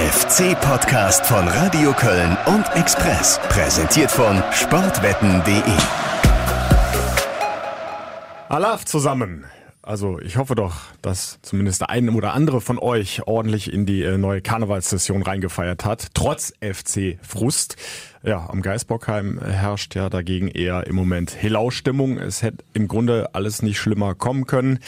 [0.00, 3.38] FC-Podcast von Radio Köln und Express.
[3.50, 5.60] Präsentiert von sportwetten.de.
[8.48, 9.44] Alaf zusammen.
[9.82, 14.02] Also ich hoffe doch, dass zumindest der eine oder andere von euch ordentlich in die
[14.02, 17.76] äh, neue Karnevalssession reingefeiert hat, trotz FC-Frust.
[18.22, 22.16] Ja, am Geisbockheim herrscht ja dagegen eher im Moment Helau-Stimmung.
[22.16, 24.78] Es hätte im Grunde alles nicht schlimmer kommen können.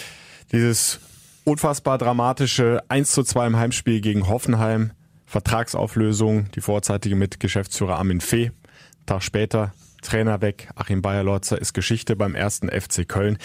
[0.52, 1.00] Dieses
[1.44, 4.92] unfassbar dramatische 1 zu 2 im Heimspiel gegen Hoffenheim,
[5.32, 8.50] Vertragsauflösung, die vorzeitige mit Geschäftsführer Armin Fee.
[9.07, 13.38] Tag später Trainer weg, Achim Bayerlotzer ist Geschichte beim ersten FC Köln.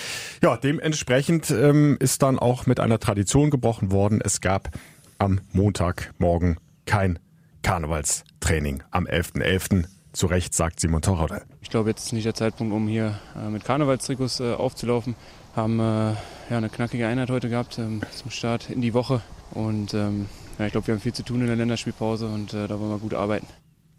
[0.43, 4.19] Ja, dementsprechend ähm, ist dann auch mit einer Tradition gebrochen worden.
[4.21, 4.69] Es gab
[5.17, 7.19] am Montagmorgen kein
[7.61, 9.41] Karnevalstraining am 11.11.
[9.41, 9.85] .11.
[10.11, 11.43] Zu Recht sagt Simon Torrode.
[11.61, 15.15] Ich glaube, jetzt ist nicht der Zeitpunkt, um hier äh, mit Karnevalstrikots äh, aufzulaufen.
[15.55, 16.17] Haben äh, ja,
[16.49, 19.21] eine knackige Einheit heute gehabt ähm, zum Start in die Woche.
[19.51, 20.25] Und ähm,
[20.59, 22.91] ja, ich glaube, wir haben viel zu tun in der Länderspielpause und äh, da wollen
[22.91, 23.47] wir gut arbeiten.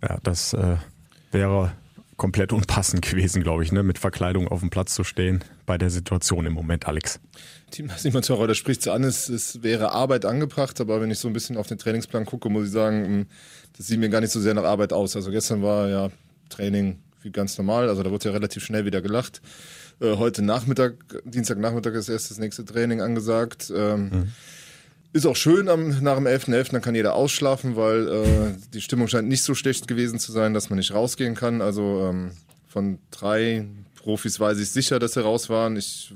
[0.03, 0.77] Ja, das äh,
[1.33, 1.73] wäre
[2.17, 3.83] komplett unpassend gewesen, glaube ich, ne?
[3.83, 7.21] mit Verkleidung auf dem Platz zu stehen bei der Situation im Moment, Alex.
[7.71, 11.29] Team Simon Torreuter spricht so an, es, es wäre Arbeit angebracht, aber wenn ich so
[11.29, 13.27] ein bisschen auf den Trainingsplan gucke, muss ich sagen, hm,
[13.77, 15.15] das sieht mir gar nicht so sehr nach Arbeit aus.
[15.17, 16.11] Also gestern war ja
[16.49, 19.41] Training wie ganz normal, also da wurde ja relativ schnell wieder gelacht.
[20.01, 23.73] Äh, heute Nachmittag, Dienstagnachmittag ist erst das nächste Training angesagt.
[23.75, 24.33] Ähm, mhm.
[25.13, 28.83] Ist auch schön am, nach dem 11.11., .11., dann kann jeder ausschlafen, weil äh, die
[28.83, 31.63] Stimmung scheint nicht so schlecht gewesen zu sein, dass man nicht rausgehen kann.
[31.63, 32.33] Also ähm,
[32.67, 35.77] von drei Profis weiß ich sicher, dass sie raus waren.
[35.77, 36.13] Ich,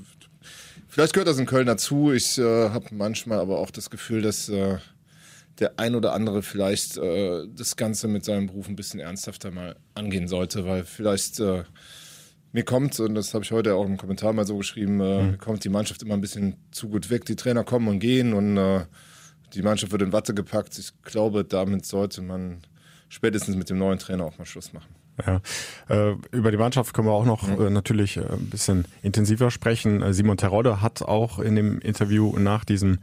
[0.87, 2.11] vielleicht gehört das in Köln dazu.
[2.11, 4.77] Ich äh, habe manchmal aber auch das Gefühl, dass äh,
[5.59, 9.75] der ein oder andere vielleicht äh, das Ganze mit seinem Beruf ein bisschen ernsthafter mal
[9.95, 11.63] angehen sollte, weil vielleicht äh,
[12.53, 15.37] mir kommt, und das habe ich heute auch im Kommentar mal so geschrieben, äh, mhm.
[15.39, 17.25] kommt die Mannschaft immer ein bisschen zu gut weg.
[17.25, 18.85] Die Trainer kommen und gehen und äh,
[19.53, 20.77] die Mannschaft wird in Watte gepackt.
[20.77, 22.61] Ich glaube, damit sollte man
[23.09, 24.95] spätestens mit dem neuen Trainer auch mal Schluss machen.
[25.25, 25.41] Ja,
[25.89, 30.01] äh, über die Mannschaft können wir auch noch äh, natürlich äh, ein bisschen intensiver sprechen.
[30.01, 32.99] Äh, Simon Terodde hat auch in dem Interview nach diesem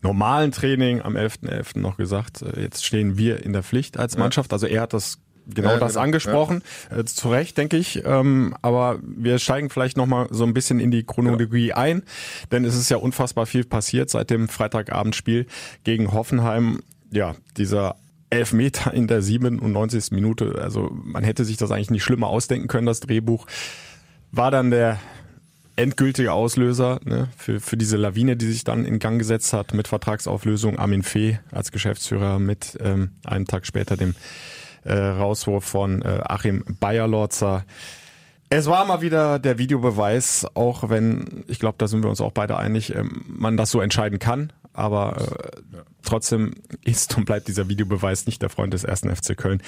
[0.00, 1.48] normalen Training am 11.11.
[1.48, 1.78] .11.
[1.78, 4.52] noch gesagt, äh, jetzt stehen wir in der Pflicht als Mannschaft.
[4.52, 6.04] Also er hat das genau ja, das genau.
[6.04, 6.62] angesprochen.
[6.90, 6.98] Ja.
[6.98, 8.04] Äh, zu Recht, denke ich.
[8.04, 11.76] Ähm, aber wir steigen vielleicht nochmal so ein bisschen in die Chronologie ja.
[11.76, 12.02] ein,
[12.50, 15.46] denn es ist ja unfassbar viel passiert seit dem Freitagabendspiel
[15.84, 16.80] gegen Hoffenheim.
[17.10, 17.96] Ja, dieser
[18.30, 20.10] Elfmeter in der 97.
[20.12, 20.58] Minute.
[20.60, 23.46] Also man hätte sich das eigentlich nicht schlimmer ausdenken können, das Drehbuch.
[24.30, 24.98] War dann der
[25.76, 29.88] endgültige Auslöser ne, für, für diese Lawine, die sich dann in Gang gesetzt hat mit
[29.88, 30.78] Vertragsauflösung.
[30.78, 34.14] Armin Fee als Geschäftsführer mit ähm, einen Tag später dem
[34.84, 37.64] äh, Rauswurf von äh, Achim Bayerlorzer.
[38.48, 42.32] Es war mal wieder der Videobeweis, auch wenn, ich glaube, da sind wir uns auch
[42.32, 44.52] beide einig, äh, man das so entscheiden kann.
[44.74, 46.54] Aber äh, trotzdem
[46.84, 49.62] ist und bleibt dieser Videobeweis nicht der Freund des ersten FC Köln.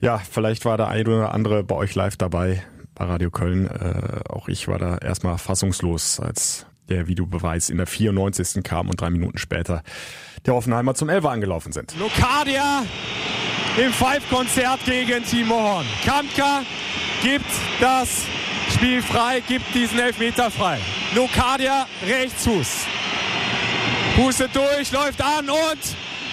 [0.00, 2.62] Ja, vielleicht war der eine oder andere bei euch live dabei
[2.94, 3.66] bei Radio Köln.
[3.66, 8.62] Äh, auch ich war da erstmal fassungslos, als der Videobeweis in der 94.
[8.62, 9.82] kam und drei Minuten später
[10.46, 11.94] der Hoffenheimer zum Elfer angelaufen sind.
[11.98, 12.82] Lokadia
[13.76, 15.86] im Five-Konzert gegen Timo Horn.
[16.04, 16.62] Kampka
[17.22, 18.08] gibt das
[18.72, 20.78] Spiel frei, gibt diesen Elfmeter frei.
[21.14, 22.68] Lokadia Rechtsfuß.
[24.16, 25.78] Pustet durch, läuft an und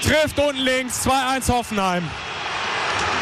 [0.04, 2.08] trifft unten links 2-1 Hoffenheim.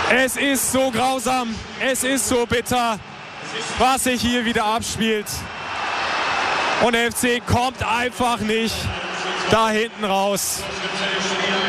[0.10, 3.00] Es ist so grausam, es ist so bitter,
[3.78, 5.28] was sich hier wieder abspielt.
[6.82, 8.76] Und der FC kommt einfach nicht
[9.52, 10.62] da hinten raus.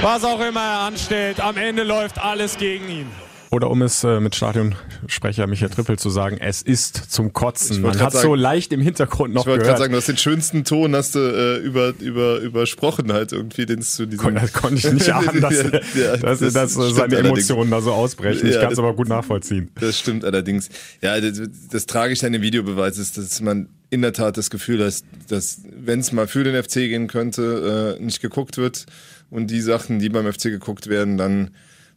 [0.02, 3.06] Was auch immer er anstellt, am Ende läuft alles gegen ihn.
[3.50, 7.82] Oder um es äh, mit Stadionsprecher Michael Trippel zu sagen, es ist zum Kotzen.
[7.82, 9.62] Man hat sagen, so leicht im Hintergrund noch ich gehört.
[9.62, 13.12] Ich wollte gerade sagen, du hast den schönsten Ton hast du äh, über, über, übersprochen
[13.12, 14.24] halt irgendwie, den zu diesem...
[14.24, 15.52] Kon das konnte ich nicht ahnen, dass,
[15.94, 18.46] ja, dass, das dass seine Emotionen da so ausbrechen.
[18.46, 19.70] Ich ja, kann es aber gut nachvollziehen.
[19.78, 20.70] Das stimmt allerdings.
[21.02, 24.82] Ja, das, das Tragische an dem Videobeweis ist, dass man in der Tat das Gefühl
[24.82, 28.86] hast, dass wenn es mal für den FC gehen könnte, äh, nicht geguckt wird
[29.30, 31.50] und die Sachen, die beim FC geguckt werden, dann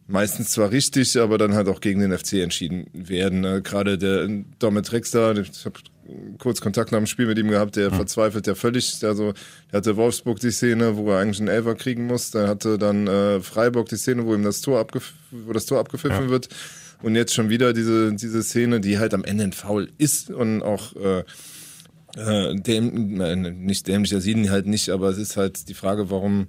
[0.06, 3.44] meistens zwar richtig, aber dann halt auch gegen den FC entschieden werden.
[3.44, 4.28] Äh, Gerade der
[4.58, 5.78] Domit Rexter, ich habe
[6.38, 7.96] kurz Kontakt nach dem Spiel mit ihm gehabt, der mhm.
[7.96, 9.02] verzweifelt ja völlig.
[9.04, 9.32] Also
[9.72, 12.30] der hatte Wolfsburg die Szene, wo er eigentlich einen Elfer kriegen muss.
[12.30, 15.80] Der hatte dann äh, Freiburg die Szene, wo ihm das Tor, abgef wo das Tor
[15.80, 16.30] abgepfiffen ja.
[16.30, 16.48] wird.
[17.02, 20.62] Und jetzt schon wieder diese, diese Szene, die halt am Ende ein Foul ist und
[20.62, 21.24] auch äh,
[22.16, 26.48] äh, däm, äh, nicht dämlicher Sinn halt nicht, aber es ist halt die Frage, warum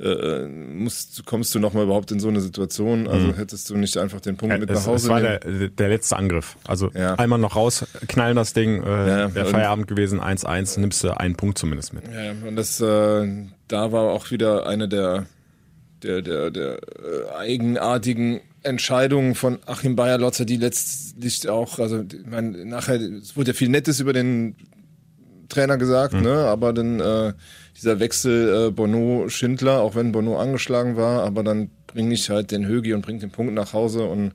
[0.00, 3.08] äh, musst, kommst du nochmal überhaupt in so eine Situation?
[3.08, 3.34] Also mhm.
[3.34, 6.16] hättest du nicht einfach den Punkt mit es, nach Hause Es war der, der letzte
[6.16, 6.56] Angriff.
[6.66, 7.14] Also ja.
[7.14, 11.34] einmal noch raus, knallen das Ding, äh, ja, wäre Feierabend gewesen, 1-1, nimmst du einen
[11.34, 12.04] Punkt zumindest mit.
[12.06, 15.26] Ja, und das, äh, da war auch wieder eine der
[16.02, 22.64] der, der, der äh, eigenartigen Entscheidungen von Achim Bayer-Lotzer, die letztlich auch, also ich meine,
[22.64, 24.56] nachher, es wurde ja viel Nettes über den
[25.48, 26.22] Trainer gesagt, mhm.
[26.22, 26.34] ne?
[26.44, 27.32] Aber dann äh,
[27.78, 32.66] dieser Wechsel äh, Bono-Schindler, auch wenn Bono angeschlagen war, aber dann bringe ich halt den
[32.66, 34.32] Högi und bringe den Punkt nach Hause und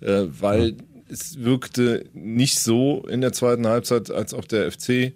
[0.00, 0.76] äh, weil mhm.
[1.08, 5.14] es wirkte nicht so in der zweiten Halbzeit, als ob der FC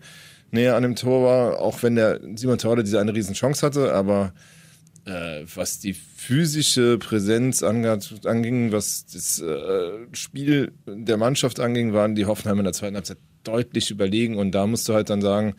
[0.50, 3.92] näher an dem Tor war, auch wenn der Simon Terodde diese eine riesen Chance hatte,
[3.92, 4.32] aber
[5.04, 12.26] äh, was die physische Präsenz anging, was das äh, Spiel der Mannschaft anging, waren die
[12.26, 15.54] Hoffenheim in der zweiten Halbzeit deutlich überlegen und da musst du halt dann sagen,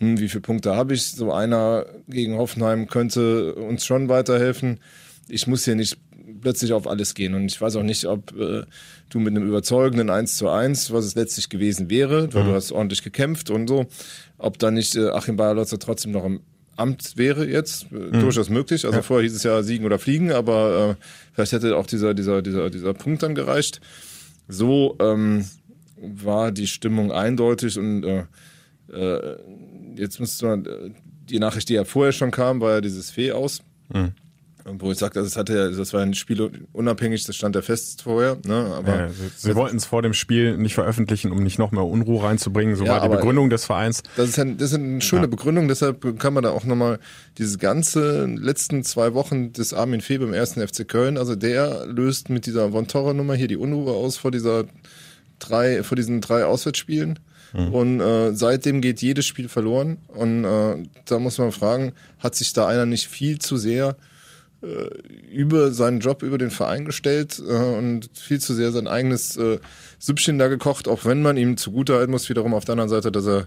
[0.00, 1.12] hm, wie viele Punkte habe ich?
[1.12, 4.80] So einer gegen Hoffenheim könnte uns schon weiterhelfen.
[5.28, 5.98] Ich muss hier nicht
[6.40, 8.62] plötzlich auf alles gehen und ich weiß auch nicht, ob äh,
[9.10, 12.48] du mit einem überzeugenden 1 zu 1, was es letztlich gewesen wäre, weil mhm.
[12.48, 13.86] du hast ordentlich gekämpft und so,
[14.38, 16.40] ob da nicht äh, Achim Bayerlotzer trotzdem noch im
[16.76, 18.20] Amt wäre jetzt äh, mhm.
[18.20, 18.86] durchaus möglich.
[18.86, 19.02] Also ja.
[19.02, 21.04] vorher hieß es ja siegen oder fliegen, aber äh,
[21.34, 23.82] vielleicht hätte auch dieser, dieser, dieser, dieser Punkt dann gereicht.
[24.48, 25.44] So ähm,
[25.96, 28.24] war die Stimmung eindeutig und äh,
[28.92, 29.36] äh,
[29.96, 30.90] jetzt müsste man, äh,
[31.28, 33.60] die Nachricht, die ja vorher schon kam, war ja dieses Fee aus.
[33.92, 34.12] Mhm.
[34.64, 38.02] Wo ich sagte, das hatte ja, das war ein Spiel unabhängig, das stand ja fest
[38.02, 38.36] vorher.
[38.44, 38.72] Ne?
[38.76, 41.84] Aber ja, sie, sie wollten es vor dem Spiel nicht veröffentlichen, um nicht noch mehr
[41.84, 42.76] Unruhe reinzubringen.
[42.76, 44.02] So ja, war die Begründung des Vereins.
[44.16, 45.28] Das ist, ein, das ist eine schöne ja.
[45.28, 46.98] Begründung, deshalb kann man da auch nochmal
[47.38, 52.28] diese ganze letzten zwei Wochen des Armin Fee beim ersten FC Köln, also der löst
[52.28, 54.64] mit dieser Von Torra Nummer hier die Unruhe aus vor dieser
[55.38, 57.18] drei, vor diesen drei Auswärtsspielen.
[57.52, 57.74] Mhm.
[57.74, 59.98] Und äh, seitdem geht jedes Spiel verloren.
[60.08, 63.96] Und äh, da muss man fragen, hat sich da einer nicht viel zu sehr
[64.62, 64.88] äh,
[65.32, 69.58] über seinen Job, über den Verein gestellt äh, und viel zu sehr sein eigenes äh,
[69.98, 73.26] Süppchen da gekocht, auch wenn man ihm zugutehalten muss, wiederum auf der anderen Seite, dass
[73.26, 73.46] er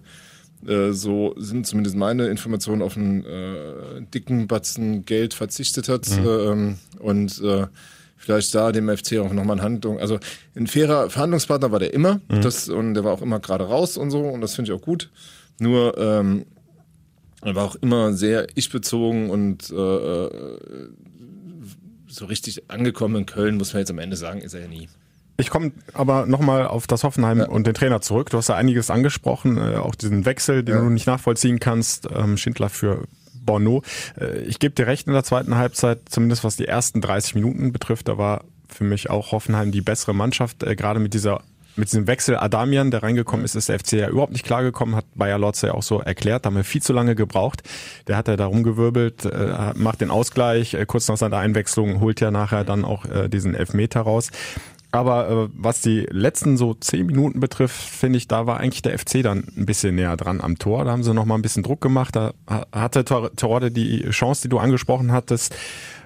[0.67, 6.27] äh, so sind zumindest meine Informationen auf einen äh, dicken Batzen Geld verzichtet hat mhm.
[6.27, 7.41] ähm, und
[8.23, 9.99] vielleicht da dem FC auch nochmal eine Handlung.
[9.99, 10.17] Also
[10.55, 12.41] ein fairer Verhandlungspartner war der immer, mhm.
[12.41, 14.81] das und der war auch immer gerade raus und so und das finde ich auch
[14.81, 15.09] gut.
[15.59, 16.45] Nur ähm,
[17.41, 20.29] er war auch immer sehr ich-bezogen und äh, äh,
[22.07, 24.87] so richtig angekommen in Köln, muss man jetzt am Ende sagen, ist er ja nie.
[25.35, 27.47] Ich komme aber nochmal auf das Hoffenheim ja.
[27.47, 28.29] und den Trainer zurück.
[28.29, 30.81] Du hast ja einiges angesprochen, äh, auch diesen Wechsel, den ja.
[30.81, 32.07] du nicht nachvollziehen kannst.
[32.15, 33.03] Ähm, Schindler für
[33.45, 33.83] Bono.
[34.19, 37.71] Äh, ich gebe dir recht in der zweiten Halbzeit, zumindest was die ersten 30 Minuten
[37.71, 41.41] betrifft, da war für mich auch Hoffenheim die bessere Mannschaft, äh, gerade mit dieser
[41.75, 45.05] mit diesem Wechsel Adamian, der reingekommen ist, ist der FC ja überhaupt nicht klargekommen, hat
[45.15, 47.63] Bayer Lotze ja auch so erklärt, da haben wir viel zu lange gebraucht.
[48.05, 52.29] Der hat ja da rumgewirbelt, äh, macht den Ausgleich, kurz nach seiner Einwechslung holt ja
[52.29, 54.29] nachher dann auch diesen Elfmeter raus.
[54.93, 58.97] Aber äh, was die letzten so zehn Minuten betrifft, finde ich, da war eigentlich der
[58.97, 60.85] FC dann ein bisschen näher dran am Tor.
[60.85, 62.15] Da haben sie noch mal ein bisschen Druck gemacht.
[62.15, 62.35] Da
[62.71, 65.55] hatte Torode die Chance, die du angesprochen hattest.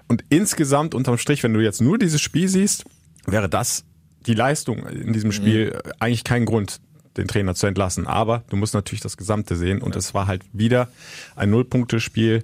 [0.08, 2.86] Und insgesamt unterm Strich, wenn du jetzt nur dieses Spiel siehst,
[3.26, 3.84] wäre das
[4.26, 5.92] die Leistung in diesem Spiel mhm.
[6.00, 6.80] eigentlich kein Grund,
[7.18, 8.08] den Trainer zu entlassen.
[8.08, 10.88] Aber du musst natürlich das Gesamte sehen und es war halt wieder
[11.36, 12.42] ein Nullpunktespiel.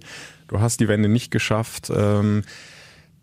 [0.49, 1.89] Du hast die Wende nicht geschafft.
[1.95, 2.43] Ähm,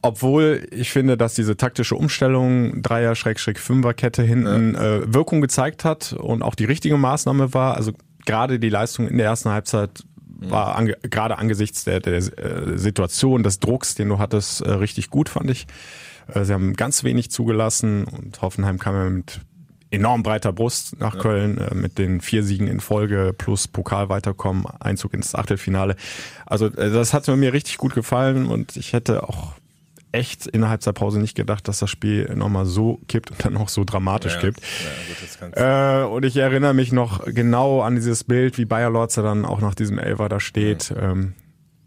[0.03, 6.55] obwohl ich finde, dass diese taktische Umstellung Dreier-Fünfer-Kette hinten äh, Wirkung gezeigt hat und auch
[6.55, 7.77] die richtige Maßnahme war.
[7.77, 7.93] Also
[8.25, 10.05] gerade die Leistung in der ersten Halbzeit
[10.43, 15.11] war ange gerade angesichts der, der äh, Situation, des Drucks, den du hattest, äh, richtig
[15.11, 15.67] gut, fand ich.
[16.29, 19.41] Äh, sie haben ganz wenig zugelassen und Hoffenheim kam ja mit
[19.91, 21.21] enorm breiter Brust nach ja.
[21.21, 25.97] Köln äh, mit den vier Siegen in Folge plus Pokal weiterkommen, Einzug ins Achtelfinale.
[26.47, 29.55] Also äh, das hat mir richtig gut gefallen und ich hätte auch
[30.13, 33.69] echt innerhalb der Pause nicht gedacht, dass das Spiel nochmal so kippt und dann auch
[33.69, 34.61] so dramatisch ja, kippt.
[34.61, 39.23] Ja, gut, äh, und ich erinnere mich noch genau an dieses Bild, wie Bayer Lorzer
[39.23, 40.91] dann auch nach diesem Elfer da steht.
[40.91, 41.13] Ja.
[41.13, 41.35] Ähm,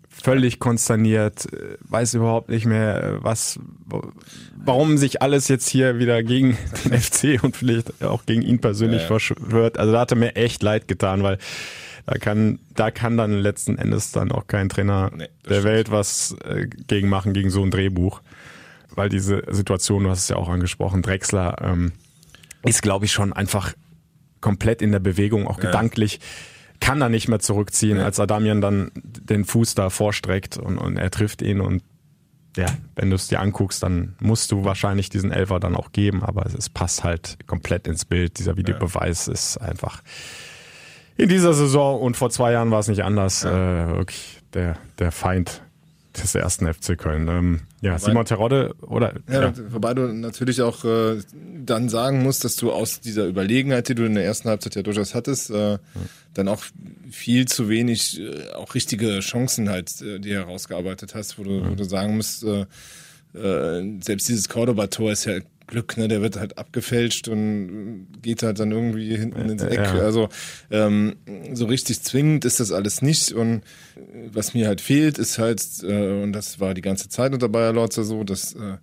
[0.10, 3.60] völlig konsterniert, äh, weiß überhaupt nicht mehr, äh, was,
[4.56, 9.02] warum sich alles jetzt hier wieder gegen den FC und vielleicht auch gegen ihn persönlich
[9.02, 9.08] ja, ja.
[9.08, 9.78] verschwört.
[9.78, 11.40] Also da hat er mir echt leid getan, weil
[12.06, 15.64] da kann, da kann dann letzten Endes dann auch kein Trainer nee, der stimmt.
[15.64, 18.22] Welt was äh, gegen machen, gegen so ein Drehbuch.
[18.96, 21.94] Weil diese Situation, du hast es ja auch angesprochen, Drexler, ähm,
[22.64, 23.74] ist glaube ich schon einfach
[24.42, 25.66] komplett in der Bewegung, auch ja.
[25.66, 26.20] gedanklich
[26.84, 28.04] kann er nicht mehr zurückziehen, ja.
[28.04, 31.82] als Adamian dann den Fuß da vorstreckt und, und er trifft ihn und
[32.58, 36.24] ja, wenn du es dir anguckst, dann musst du wahrscheinlich diesen Elfer dann auch geben,
[36.24, 38.38] aber es, passt halt komplett ins Bild.
[38.38, 39.34] Dieser Videobeweis ja.
[39.34, 40.04] ist einfach
[41.18, 43.86] in dieser Saison und vor zwei Jahren war es nicht anders, ja.
[43.86, 45.62] äh, wirklich der, der Feind
[46.22, 47.28] des ersten FC Köln.
[47.28, 49.54] Ähm, ja, Simon Terodde oder ja, ja.
[49.70, 51.20] wobei du natürlich auch äh,
[51.66, 54.84] dann sagen musst, dass du aus dieser Überlegenheit, die du in der ersten Halbzeit ja
[54.84, 55.80] durchaus hattest, äh,
[56.34, 56.64] dann auch
[57.10, 61.70] viel zu wenig äh, auch richtige Chancen halt äh, dir herausgearbeitet hast, wo du, ja.
[61.70, 62.66] wo du sagen musst, äh,
[63.34, 66.08] äh, selbst dieses Cordoba-Tor ist ja Glück, ne?
[66.08, 69.80] Der wird halt abgefälscht und geht halt dann irgendwie hinten ins Eck.
[69.80, 70.00] Ja.
[70.00, 70.30] Also
[70.72, 71.16] ähm,
[71.54, 73.32] so richtig zwingend ist das alles nicht.
[73.32, 73.62] Und
[74.32, 77.74] was mir halt fehlt, ist halt, äh, und das war die ganze Zeit unter Bayer
[77.74, 78.78] Lorzer so, dass, äh,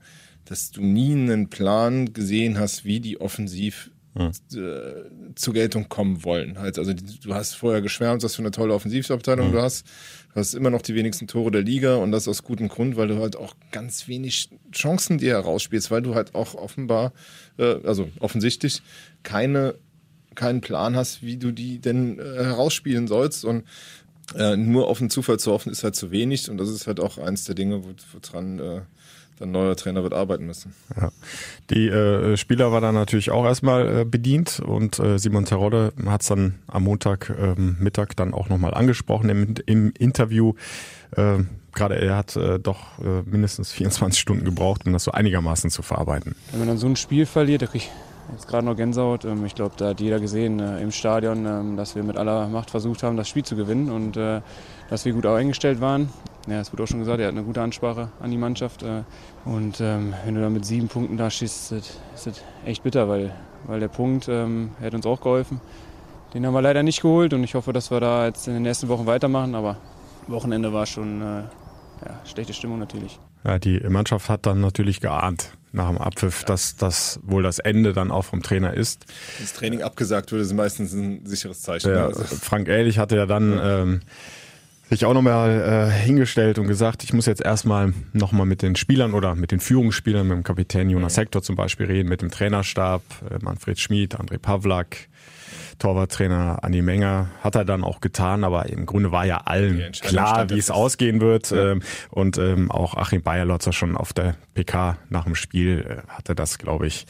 [0.44, 4.30] dass du nie einen Plan gesehen hast, wie die offensiv hm.
[4.56, 6.56] äh, zur Geltung kommen wollen.
[6.56, 9.52] Also du hast vorher geschwärmt, was für eine tolle Offensivabteilung hm.
[9.52, 9.86] du hast.
[10.34, 13.08] Du hast immer noch die wenigsten Tore der Liga und das aus gutem Grund, weil
[13.08, 17.12] du halt auch ganz wenig Chancen dir herausspielst, weil du halt auch offenbar,
[17.58, 18.82] äh, also offensichtlich,
[19.22, 19.74] keine
[20.34, 23.64] keinen Plan hast, wie du die denn äh, herausspielen sollst und
[24.36, 27.00] äh, nur auf den Zufall zu hoffen ist halt zu wenig und das ist halt
[27.00, 28.80] auch eins der Dinge, woran äh,
[29.40, 30.74] dann neuer Trainer wird arbeiten müssen.
[30.96, 31.10] Ja.
[31.70, 36.20] Die äh, Spieler war dann natürlich auch erstmal äh, bedient und äh, Simon Terodde hat
[36.20, 40.52] es dann am Montag ähm, Mittag dann auch nochmal angesprochen im, im Interview.
[41.16, 41.38] Äh,
[41.72, 45.82] Gerade er hat äh, doch äh, mindestens 24 Stunden gebraucht, um das so einigermaßen zu
[45.82, 46.34] verarbeiten.
[46.50, 47.90] Wenn man dann so ein Spiel verliert, da kriege ich
[48.32, 49.24] jetzt gerade noch Gänsehaut.
[49.24, 52.48] Ähm, ich glaube, da hat jeder gesehen äh, im Stadion, ähm, dass wir mit aller
[52.48, 54.42] Macht versucht haben, das Spiel zu gewinnen und äh,
[54.90, 56.10] dass wir gut eingestellt waren
[56.48, 58.82] ja, es wurde auch schon gesagt, er hat eine gute Ansprache an die Mannschaft.
[58.82, 59.02] Äh,
[59.44, 63.34] und ähm, wenn du da mit sieben Punkten da schießt, ist das echt bitter, weil,
[63.66, 65.60] weil der Punkt ähm, hat uns auch geholfen.
[66.34, 68.62] Den haben wir leider nicht geholt und ich hoffe, dass wir da jetzt in den
[68.62, 69.54] nächsten Wochen weitermachen.
[69.54, 69.76] Aber
[70.28, 71.24] Wochenende war schon äh,
[72.04, 73.18] ja, schlechte Stimmung natürlich.
[73.44, 76.46] Ja, die Mannschaft hat dann natürlich geahnt nach dem Abpfiff, ja.
[76.46, 79.06] dass das wohl das Ende dann auch vom Trainer ist.
[79.36, 81.90] Wenn das Training abgesagt wird, ist meistens ein sicheres Zeichen.
[81.90, 82.22] Ja, also.
[82.24, 84.00] Frank Ehrlich hatte ja dann ähm,
[84.90, 89.14] sich auch nochmal äh, hingestellt und gesagt, ich muss jetzt erstmal nochmal mit den Spielern
[89.14, 93.02] oder mit den Führungsspielern, mit dem Kapitän Jonas Hector zum Beispiel reden, mit dem Trainerstab,
[93.30, 95.08] äh, Manfred Schmid, André Pavlak,
[95.78, 100.50] Torwarttrainer Anni Menger, hat er dann auch getan, aber im Grunde war ja allen klar,
[100.50, 101.50] wie es ausgehen wird.
[101.50, 101.72] Ja.
[101.72, 106.34] Ähm, und ähm, auch Achim Bayerlotzer schon auf der PK nach dem Spiel äh, hatte
[106.34, 107.06] das, glaube ich,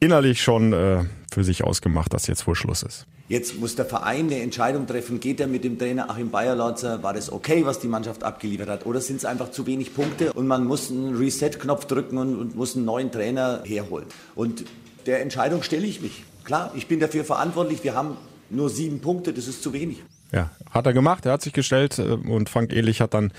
[0.00, 3.06] innerlich schon äh, für sich ausgemacht, dass jetzt wohl Schluss ist.
[3.26, 5.18] Jetzt muss der Verein eine Entscheidung treffen.
[5.18, 7.02] Geht er mit dem Trainer Achim Bayerlautzer?
[7.02, 8.84] War das okay, was die Mannschaft abgeliefert hat?
[8.84, 12.54] Oder sind es einfach zu wenig Punkte und man muss einen Reset-Knopf drücken und, und
[12.54, 14.06] muss einen neuen Trainer herholen?
[14.34, 14.66] Und
[15.06, 16.24] der Entscheidung stelle ich mich.
[16.44, 17.82] Klar, ich bin dafür verantwortlich.
[17.82, 18.18] Wir haben
[18.50, 20.02] nur sieben Punkte, das ist zu wenig.
[20.30, 21.24] Ja, hat er gemacht.
[21.24, 23.32] Er hat sich gestellt äh, und Frank Ehlich hat dann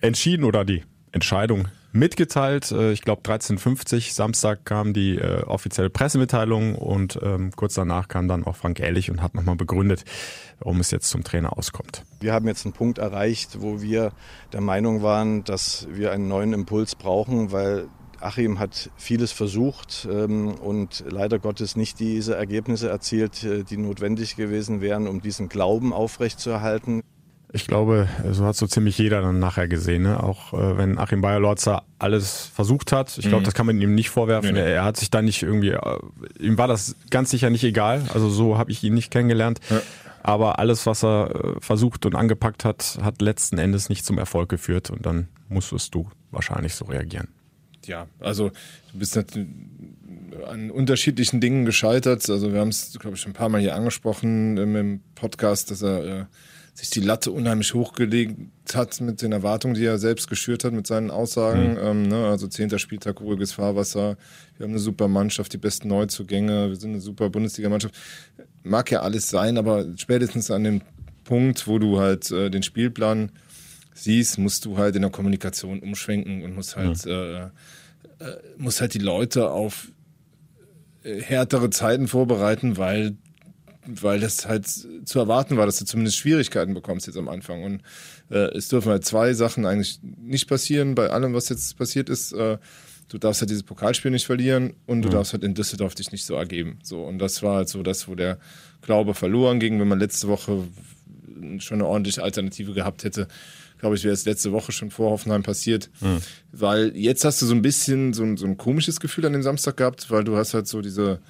[0.00, 2.70] entschieden oder die Entscheidung mitgeteilt.
[2.72, 8.28] Äh, ich glaube 13.50 Samstag kam die äh, offizielle Pressemitteilung und ähm, kurz danach kam
[8.28, 10.04] dann auch Frank Ehrlich und hat nochmal begründet,
[10.58, 12.04] warum es jetzt zum Trainer auskommt.
[12.20, 14.12] Wir haben jetzt einen Punkt erreicht, wo wir
[14.52, 17.88] der Meinung waren, dass wir einen neuen Impuls brauchen, weil
[18.20, 24.36] Achim hat vieles versucht ähm, und leider Gottes nicht diese Ergebnisse erzielt, äh, die notwendig
[24.36, 27.02] gewesen wären, um diesen Glauben aufrechtzuerhalten.
[27.52, 30.02] Ich glaube, so hat so ziemlich jeder dann nachher gesehen.
[30.02, 30.22] Ne?
[30.22, 33.16] Auch äh, wenn Achim Bayer-Lorzer alles versucht hat.
[33.16, 33.44] Ich glaube, mhm.
[33.44, 34.52] das kann man ihm nicht vorwerfen.
[34.52, 34.72] Nee, nee.
[34.72, 35.98] Er hat sich da nicht irgendwie, äh,
[36.38, 38.02] ihm war das ganz sicher nicht egal.
[38.12, 39.60] Also so habe ich ihn nicht kennengelernt.
[39.70, 39.80] Ja.
[40.22, 44.50] Aber alles, was er äh, versucht und angepackt hat, hat letzten Endes nicht zum Erfolg
[44.50, 44.90] geführt.
[44.90, 47.28] Und dann musstest du wahrscheinlich so reagieren.
[47.86, 48.50] Ja, also
[48.92, 52.28] du bist an unterschiedlichen Dingen gescheitert.
[52.28, 55.80] Also wir haben es, glaube ich, schon ein paar Mal hier angesprochen im Podcast, dass
[55.80, 56.24] er äh,
[56.78, 58.38] sich die Latte unheimlich hochgelegt
[58.72, 61.72] hat mit den Erwartungen, die er selbst geschürt hat mit seinen Aussagen.
[61.72, 61.78] Mhm.
[61.82, 62.28] Ähm, ne?
[62.28, 64.16] Also zehnter Spieltag, ruhiges Fahrwasser.
[64.56, 66.68] Wir haben eine super Mannschaft, die besten Neuzugänge.
[66.68, 67.96] Wir sind eine super Bundesliga-Mannschaft.
[68.62, 70.82] Mag ja alles sein, aber spätestens an dem
[71.24, 73.32] Punkt, wo du halt äh, den Spielplan
[73.92, 77.10] siehst, musst du halt in der Kommunikation umschwenken und musst halt, mhm.
[77.10, 77.50] äh, äh,
[78.56, 79.88] musst halt die Leute auf
[81.02, 83.16] äh, härtere Zeiten vorbereiten, weil
[83.88, 87.64] weil das halt zu erwarten war, dass du zumindest Schwierigkeiten bekommst jetzt am Anfang.
[87.64, 87.82] Und
[88.30, 92.32] äh, es dürfen halt zwei Sachen eigentlich nicht passieren bei allem, was jetzt passiert ist.
[92.32, 92.58] Äh,
[93.08, 95.12] du darfst halt dieses Pokalspiel nicht verlieren und du mhm.
[95.12, 96.78] darfst halt in Düsseldorf dich nicht so ergeben.
[96.82, 98.38] So und das war halt so das, wo der
[98.82, 99.80] Glaube verloren ging.
[99.80, 100.64] Wenn man letzte Woche
[101.58, 103.26] schon eine ordentliche Alternative gehabt hätte,
[103.78, 105.88] glaube ich, wäre es letzte Woche schon vor Hoffenheim passiert.
[106.00, 106.18] Mhm.
[106.52, 109.42] Weil jetzt hast du so ein bisschen so ein, so ein komisches Gefühl an dem
[109.42, 111.20] Samstag gehabt, weil du hast halt so diese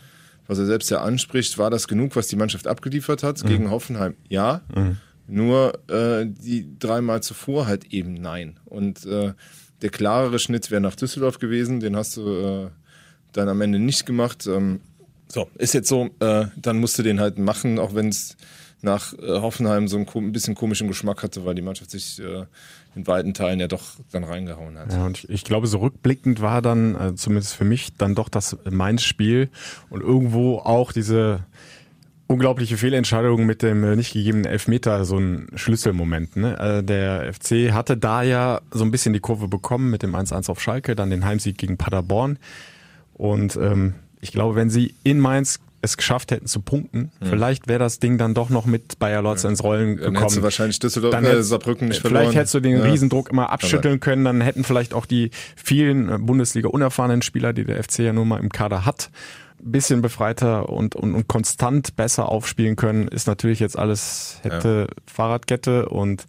[0.49, 3.49] was er selbst ja anspricht, war das genug, was die Mannschaft abgeliefert hat mhm.
[3.49, 4.17] gegen Hoffenheim?
[4.29, 4.63] Ja.
[4.75, 4.97] Mhm.
[5.29, 8.59] Nur äh, die dreimal zuvor halt eben nein.
[8.65, 9.35] Und äh,
[9.83, 12.23] der klarere Schnitt wäre nach Düsseldorf gewesen, den hast du
[12.67, 12.71] äh,
[13.33, 14.47] dann am Ende nicht gemacht.
[14.47, 14.81] Ähm,
[15.29, 18.39] so, ist jetzt so, äh, dann musst du den halt machen, auch wenn es
[18.81, 22.47] nach äh, Hoffenheim so ein bisschen komischen Geschmack hatte, weil die Mannschaft sich äh,
[22.95, 24.93] in weiten Teilen ja doch dann reingehauen hat.
[24.93, 28.29] Ja, und ich, ich glaube, so rückblickend war dann, äh, zumindest für mich, dann doch
[28.29, 29.51] das Mainz-Spiel
[29.91, 31.45] und irgendwo auch diese
[32.29, 36.37] unglaubliche Fehlentscheidung mit dem äh, nicht gegebenen Elfmeter, so ein Schlüsselmoment.
[36.37, 36.59] Ne?
[36.59, 40.51] Äh, der FC hatte da ja so ein bisschen die Kurve bekommen mit dem 1-1
[40.51, 42.39] auf Schalke, dann den Heimsieg gegen Paderborn.
[43.15, 47.29] Und ähm, ich glaube, wenn sie in Mainz es geschafft hätten zu punkten, hm.
[47.29, 49.51] vielleicht wäre das Ding dann doch noch mit Bayer Lotz ja.
[49.51, 50.15] ins Rollen gekommen.
[50.15, 52.23] Dann hättest du wahrscheinlich Düsseldorf, dann äh, Saarbrücken nicht verloren.
[52.23, 52.85] Vielleicht hättest du den ja.
[52.85, 57.65] Riesendruck immer abschütteln können, dann hätten vielleicht auch die vielen äh, Bundesliga unerfahrenen Spieler, die
[57.65, 59.11] der FC ja nun mal im Kader hat,
[59.61, 64.97] bisschen befreiter und, und, und konstant besser aufspielen können, ist natürlich jetzt alles hätte ja.
[65.07, 66.25] Fahrradkette und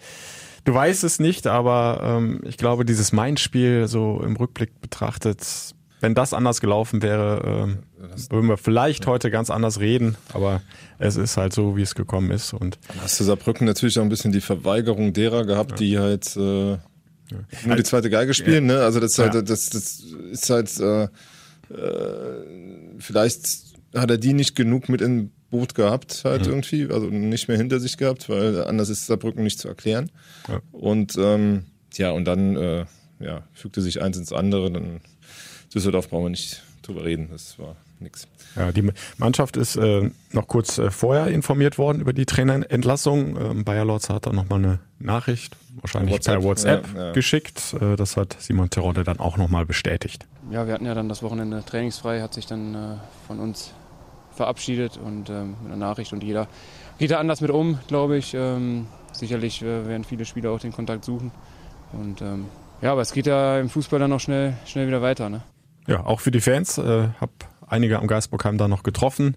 [0.66, 6.16] du weißt es nicht, aber ähm, ich glaube, dieses Main-Spiel so im Rückblick betrachtet, wenn
[6.16, 7.80] das anders gelaufen wäre, ähm,
[8.30, 9.12] würden wir vielleicht ja.
[9.12, 10.62] heute ganz anders reden, aber
[10.98, 12.54] es ist halt so, wie es gekommen ist.
[12.54, 15.78] Und Dann hast du Saarbrücken natürlich auch ein bisschen die Verweigerung derer gehabt, ja.
[15.78, 16.78] die halt äh,
[17.66, 18.82] nur die zweite Geige spielen, ne?
[18.82, 21.10] Also das, halt, das, das ist halt äh, äh,
[22.98, 26.50] vielleicht hat er die nicht genug mit im Boot gehabt, halt mhm.
[26.50, 30.12] irgendwie, also nicht mehr hinter sich gehabt, weil anders ist Saarbrücken nicht zu erklären.
[30.48, 30.62] Ja.
[30.72, 32.86] Und ähm, ja, und dann äh,
[33.20, 35.02] ja, fügte sich eins ins andere, dann
[35.74, 38.28] Düsseldorf brauchen wir nicht drüber reden, das war nix.
[38.56, 43.38] Ja, die Mannschaft ist äh, noch kurz äh, vorher informiert worden über die Trainerentlassung.
[43.38, 47.12] Ähm, Bayer Lorz hat dann nochmal eine Nachricht, wahrscheinlich WhatsApp, per WhatsApp, ja, ja.
[47.12, 47.76] geschickt.
[47.80, 50.26] Äh, das hat Simon Terodde dann auch nochmal bestätigt.
[50.52, 52.78] Ja, wir hatten ja dann das Wochenende trainingsfrei, hat sich dann äh,
[53.28, 53.74] von uns
[54.34, 56.48] verabschiedet und ähm, mit einer Nachricht und jeder
[56.98, 58.34] geht da anders mit um, glaube ich.
[58.34, 61.32] Ähm, sicherlich äh, werden viele Spieler auch den Kontakt suchen.
[61.92, 62.46] Und ähm,
[62.82, 65.30] ja, aber es geht ja im Fußball dann noch schnell, schnell wieder weiter.
[65.30, 65.42] Ne?
[65.90, 66.78] Ja, auch für die Fans.
[66.78, 67.32] Äh, habe
[67.68, 69.36] einige am Geisbockheim da noch getroffen.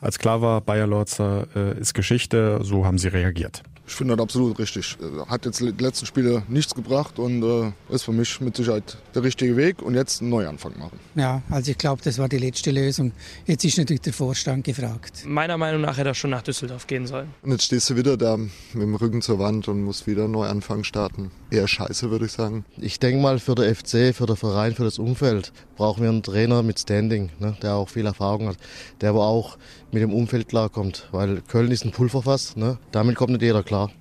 [0.00, 3.62] Als klar war, Bayer Lorzer äh, ist Geschichte, so haben sie reagiert.
[3.86, 4.96] Ich finde das absolut richtig.
[5.00, 8.96] Äh, hat jetzt die letzten Spiele nichts gebracht und äh, ist für mich mit Sicherheit
[9.14, 10.98] der richtige Weg und jetzt einen Neuanfang machen.
[11.14, 13.12] Ja, also ich glaube, das war die letzte Lösung.
[13.46, 15.24] Jetzt ist natürlich der Vorstand gefragt.
[15.26, 17.28] Meiner Meinung nach hätte er schon nach Düsseldorf gehen sollen.
[17.42, 20.32] Und jetzt stehst du wieder da mit dem Rücken zur Wand und musst wieder einen
[20.32, 21.30] Neuanfang starten.
[21.54, 22.64] Eher scheiße, würde ich sagen.
[22.78, 26.22] Ich denke mal, für den FC, für den Verein, für das Umfeld brauchen wir einen
[26.22, 28.56] Trainer mit Standing, ne, der auch viel Erfahrung hat,
[29.00, 29.56] der aber auch
[29.92, 31.08] mit dem Umfeld klarkommt.
[31.12, 32.78] Weil Köln ist ein Pulverfass, ne?
[32.90, 33.92] damit kommt nicht jeder klar.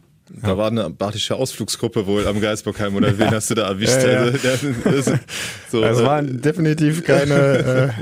[0.41, 4.01] Da war eine badische Ausflugsgruppe wohl am Geisbockheim oder wen hast du da erwischt?
[4.01, 4.31] ja, ja.
[4.31, 5.05] Also, das,
[5.69, 7.93] so, das waren definitiv keine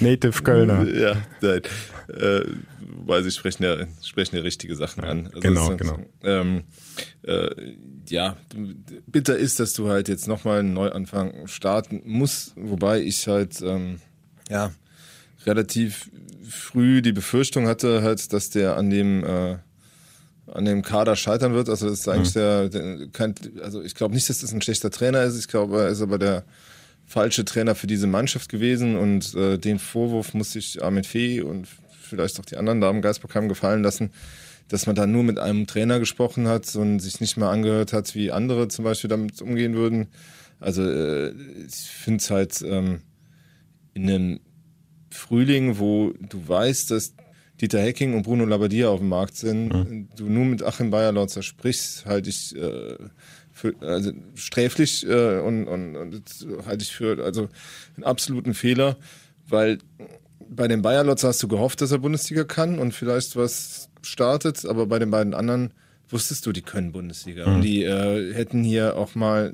[0.00, 0.86] äh, Native Kölner.
[0.86, 1.62] Ja, nein.
[2.08, 2.42] Äh,
[3.06, 5.26] weil sie sprechen ja, sprechen ja richtige Sachen an.
[5.28, 5.98] Also genau, ist, genau.
[6.22, 6.64] Ähm,
[7.22, 7.48] äh,
[8.10, 8.36] ja,
[9.06, 14.00] bitter ist, dass du halt jetzt nochmal einen Neuanfang starten musst, wobei ich halt, ähm,
[14.48, 14.72] ja,
[15.46, 16.10] relativ
[16.48, 19.58] früh die Befürchtung hatte halt, dass der an dem äh,
[20.52, 21.68] an dem Kader scheitern wird.
[21.68, 22.38] Also das ist eigentlich mhm.
[22.38, 25.38] der, der kein, also ich glaube nicht, dass das ein schlechter Trainer ist.
[25.38, 26.44] Ich glaube, er ist aber der
[27.06, 31.66] falsche Trainer für diese Mannschaft gewesen und äh, den Vorwurf muss sich Armin Fee und
[32.00, 34.10] vielleicht auch die anderen da im Geistprogramm gefallen lassen,
[34.68, 38.14] dass man da nur mit einem Trainer gesprochen hat und sich nicht mal angehört hat,
[38.14, 40.08] wie andere zum Beispiel damit umgehen würden.
[40.60, 41.30] Also äh,
[41.66, 43.00] ich finde es halt ähm,
[43.94, 44.40] in einem
[45.10, 47.14] Frühling, wo du weißt, dass
[47.60, 50.08] Dieter Hecking und Bruno Labbadia auf dem Markt sind, mhm.
[50.16, 52.96] du nur mit Achim Bayerlautzer sprichst, halte ich äh,
[53.52, 56.22] für also sträflich äh, und, und, und
[56.66, 57.48] halte ich für also
[57.96, 58.96] einen absoluten Fehler,
[59.48, 59.78] weil
[60.48, 64.86] bei dem Bayerlotzer hast du gehofft, dass er Bundesliga kann und vielleicht was startet, aber
[64.86, 65.72] bei den beiden anderen
[66.08, 67.54] wusstest du, die können Bundesliga mhm.
[67.56, 69.52] und die äh, hätten hier auch mal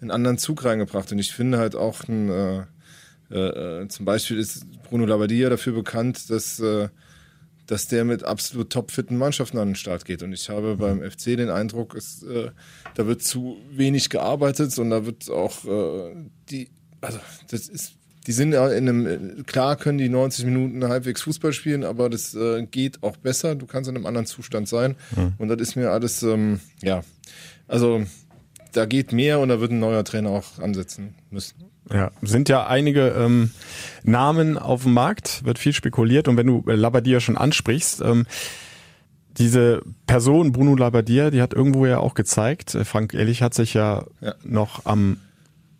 [0.00, 2.62] einen anderen Zug reingebracht und ich finde halt auch ein äh,
[3.32, 6.88] äh, äh, zum Beispiel ist Bruno Labbadia dafür bekannt, dass, äh,
[7.66, 10.22] dass der mit absolut topfitten Mannschaften an den Start geht.
[10.22, 12.50] Und ich habe beim FC den Eindruck, es, äh,
[12.94, 15.64] da wird zu wenig gearbeitet und da wird auch
[16.50, 16.68] die,
[17.00, 17.18] also
[17.50, 17.94] das ist,
[18.26, 22.34] die sind ja in einem, klar können die 90 Minuten halbwegs Fußball spielen, aber das
[22.34, 23.54] äh, geht auch besser.
[23.54, 24.96] Du kannst in einem anderen Zustand sein.
[25.16, 25.34] Mhm.
[25.38, 27.02] Und das ist mir alles, ähm, ja,
[27.66, 28.04] also
[28.72, 31.64] da geht mehr und da wird ein neuer Trainer auch ansetzen müssen.
[31.92, 33.50] Ja, sind ja einige ähm,
[34.04, 38.26] Namen auf dem Markt, wird viel spekuliert und wenn du äh, Labadia schon ansprichst, ähm,
[39.38, 43.74] diese Person, Bruno Labbadia, die hat irgendwo ja auch gezeigt, äh, Frank Ehrlich hat sich
[43.74, 44.34] ja, ja.
[44.44, 45.18] noch am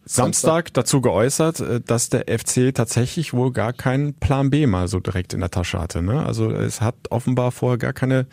[0.04, 5.00] Samstag, dazu geäußert, äh, dass der FC tatsächlich wohl gar keinen Plan B mal so
[5.00, 6.02] direkt in der Tasche hatte.
[6.02, 6.24] Ne?
[6.24, 8.26] Also es hat offenbar vorher gar keine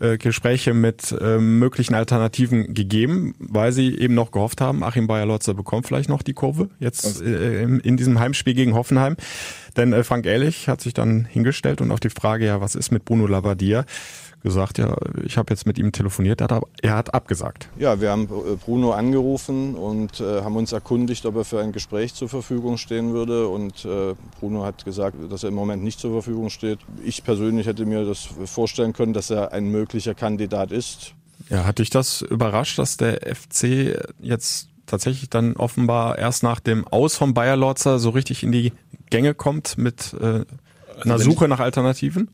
[0.00, 5.54] äh, Gespräche mit äh, möglichen Alternativen gegeben, weil sie eben noch gehofft haben, Achim Bayer-Lotzer
[5.54, 9.16] bekommt vielleicht noch die Kurve jetzt äh, in diesem Heimspiel gegen Hoffenheim.
[9.76, 12.90] Denn äh, Frank Ehrlich hat sich dann hingestellt und auf die Frage, ja, was ist
[12.90, 13.86] mit Bruno Labbadia,
[14.42, 17.68] gesagt, ja, ich habe jetzt mit ihm telefoniert, er hat, er hat abgesagt.
[17.78, 21.72] Ja, wir haben äh, Bruno angerufen und äh, haben uns erkundigt, ob er für ein
[21.72, 23.48] Gespräch zur Verfügung stehen würde.
[23.48, 26.78] Und äh, Bruno hat gesagt, dass er im Moment nicht zur Verfügung steht.
[27.04, 31.14] Ich persönlich hätte mir das vorstellen können, dass er ein möglicher Kandidat ist.
[31.50, 36.86] Ja, hat dich das überrascht, dass der FC jetzt tatsächlich dann offenbar erst nach dem
[36.88, 38.72] Aus von Bayer Lorzer so richtig in die
[39.10, 40.44] Gänge kommt mit äh,
[41.02, 42.28] einer Also Suche nach Alternativen?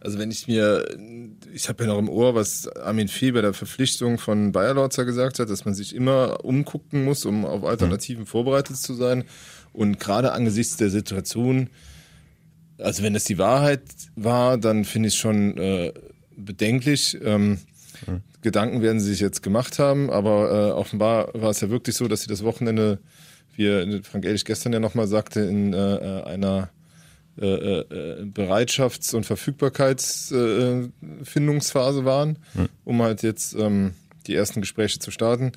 [0.00, 0.86] Also wenn ich mir,
[1.52, 5.04] ich habe ja noch im Ohr, was Armin Fee bei der Verpflichtung von Bayer Lorzer
[5.04, 9.24] gesagt hat, dass man sich immer umgucken muss, um auf Alternativen vorbereitet zu sein.
[9.72, 11.70] Und gerade angesichts der Situation,
[12.78, 13.82] also wenn das die Wahrheit
[14.14, 15.92] war, dann finde ich es schon äh,
[16.36, 17.18] bedenklich.
[17.22, 17.58] Ähm,
[18.42, 22.06] Gedanken werden sie sich jetzt gemacht haben, aber äh, offenbar war es ja wirklich so,
[22.06, 23.00] dass sie das Wochenende,
[23.56, 26.75] wie Frank Ehrlich gestern ja nochmal sagte, in äh, einer äh, äh,
[27.38, 32.68] Bereitschafts- und Verfügbarkeitsfindungsphase waren, Hm.
[32.84, 33.92] um halt jetzt ähm,
[34.26, 35.52] die ersten Gespräche zu starten.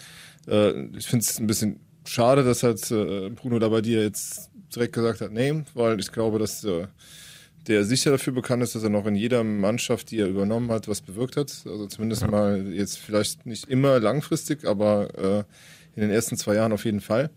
[0.47, 5.21] Äh, ich finde es ein bisschen schade, dass halt äh, Bruno Labbadia jetzt direkt gesagt
[5.21, 6.87] hat, nee, weil ich glaube, dass äh,
[7.67, 10.87] der sicher dafür bekannt ist, dass er noch in jeder Mannschaft, die er übernommen hat,
[10.87, 11.51] was bewirkt hat.
[11.65, 15.43] Also zumindest mal jetzt vielleicht nicht immer langfristig, aber äh,
[15.95, 17.29] in den ersten zwei Jahren auf jeden Fall.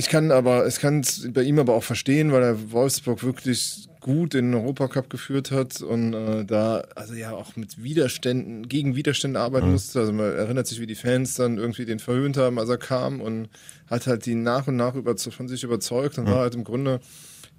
[0.00, 4.34] Ich kann aber, es kann bei ihm aber auch verstehen, weil er Wolfsburg wirklich gut
[4.34, 9.38] in den Europacup geführt hat und äh, da also ja auch mit Widerständen, gegen Widerstände
[9.38, 9.72] arbeiten Mhm.
[9.72, 10.00] musste.
[10.00, 13.20] Also man erinnert sich, wie die Fans dann irgendwie den verhöhnt haben, als er kam
[13.20, 13.50] und
[13.90, 16.30] hat halt die nach und nach über, von sich überzeugt und Mhm.
[16.30, 17.00] war halt im Grunde,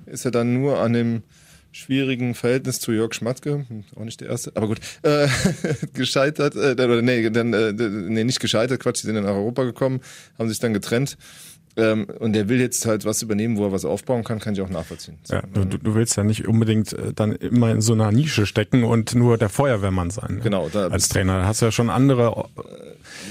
[0.07, 1.21] ist er dann nur an dem
[1.71, 5.27] schwierigen Verhältnis zu Jörg Schmatke, hm, auch nicht der erste, aber gut, äh,
[5.93, 10.01] gescheitert, äh, oder nee, dann, äh, nee, nicht gescheitert, Quatsch, die sind in Europa gekommen,
[10.39, 11.17] haben sich dann getrennt.
[11.77, 14.61] Ähm, und der will jetzt halt was übernehmen, wo er was aufbauen kann, kann ich
[14.61, 15.17] auch nachvollziehen.
[15.23, 18.45] So, Ja, du, du willst ja nicht unbedingt äh, dann immer in so einer Nische
[18.45, 20.35] stecken und nur der Feuerwehrmann sein.
[20.35, 20.41] ne?
[20.41, 21.39] Genau, da- als Trainer.
[21.39, 22.45] Da hast du ja schon andere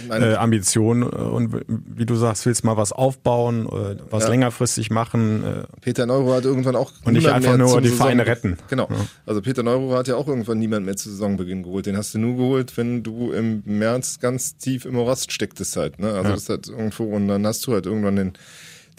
[0.09, 4.31] meine- äh, Ambitionen äh, und wie du sagst, willst mal was aufbauen, äh, was Ja.
[4.31, 5.44] längerfristig machen.
[5.44, 8.57] Äh, Peter Neuro hat irgendwann auch Und nicht einfach mehr nur die Vereine retten.
[8.68, 8.88] Genau.
[9.26, 11.87] Also Peter Neuro hat ja auch irgendwann niemand mehr zu Saisonbeginn geholt.
[11.87, 15.98] Den hast du nur geholt, wenn du im März ganz tief im Morast stecktest halt.
[15.98, 16.09] Ne?
[16.09, 16.31] Also Ja.
[16.31, 18.29] das ist halt irgendwo und dann hast du halt irgendwann den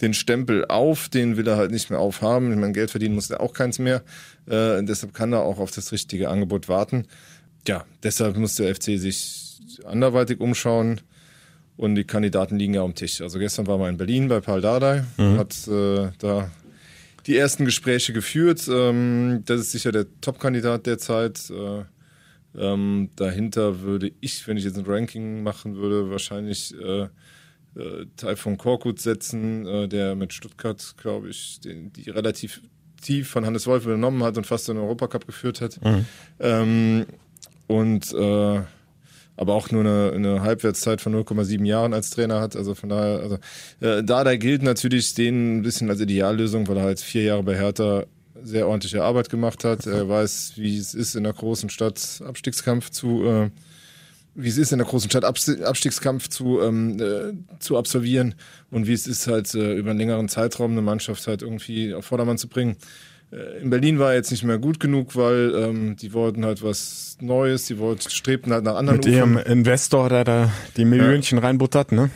[0.00, 2.50] den Stempel auf, den will er halt nicht mehr aufhaben.
[2.52, 4.02] Ich meine, Geld verdienen muss er auch keins mehr.
[4.46, 7.06] Äh, deshalb kann er auch auf das richtige Angebot warten.
[7.68, 11.00] Ja, deshalb muss der FC sich anderweitig umschauen.
[11.76, 13.20] Und die Kandidaten liegen ja am Tisch.
[13.22, 15.38] Also gestern war man in Berlin bei Paul Dardai, Mhm.
[15.38, 16.50] hat äh, da
[17.26, 18.68] die ersten Gespräche geführt.
[18.68, 21.40] Ähm, das ist sicher der Top-Kandidat derzeit.
[21.50, 21.84] Äh,
[22.60, 27.06] ähm, dahinter würde ich, wenn ich jetzt ein Ranking machen würde, wahrscheinlich äh,
[27.76, 32.60] äh, Taifun Korkut setzen, äh, der mit Stuttgart, glaube ich, den, die relativ
[33.00, 35.82] tief von Hannes Wolf übernommen hat und fast in den Europacup geführt hat.
[35.82, 36.06] Mhm.
[36.40, 37.06] Ähm,
[37.66, 38.60] und äh,
[39.36, 42.54] aber auch nur eine, eine Halbwertszeit von 0,7 Jahren als Trainer hat.
[42.54, 43.38] Also von daher, also
[43.80, 47.56] äh, Dada gilt natürlich den ein bisschen als Ideallösung, weil er halt vier Jahre bei
[47.56, 48.04] Hertha
[48.42, 49.86] sehr ordentliche Arbeit gemacht hat.
[49.86, 53.50] Er weiß, wie es ist, in der großen Stadt Abstiegskampf zu äh,
[54.34, 58.34] wie es ist, in der großen Stadt Abst- Abstiegskampf zu, ähm, äh, zu absolvieren
[58.70, 62.06] und wie es ist, halt äh, über einen längeren Zeitraum eine Mannschaft halt irgendwie auf
[62.06, 62.76] Vordermann zu bringen.
[63.30, 66.62] Äh, in Berlin war er jetzt nicht mehr gut genug, weil ähm, die wollten halt
[66.62, 71.38] was Neues, die wollten, strebten halt nach anderen mit ihrem Investor, der da die Millionchen
[71.38, 72.10] reinbuttert, ne?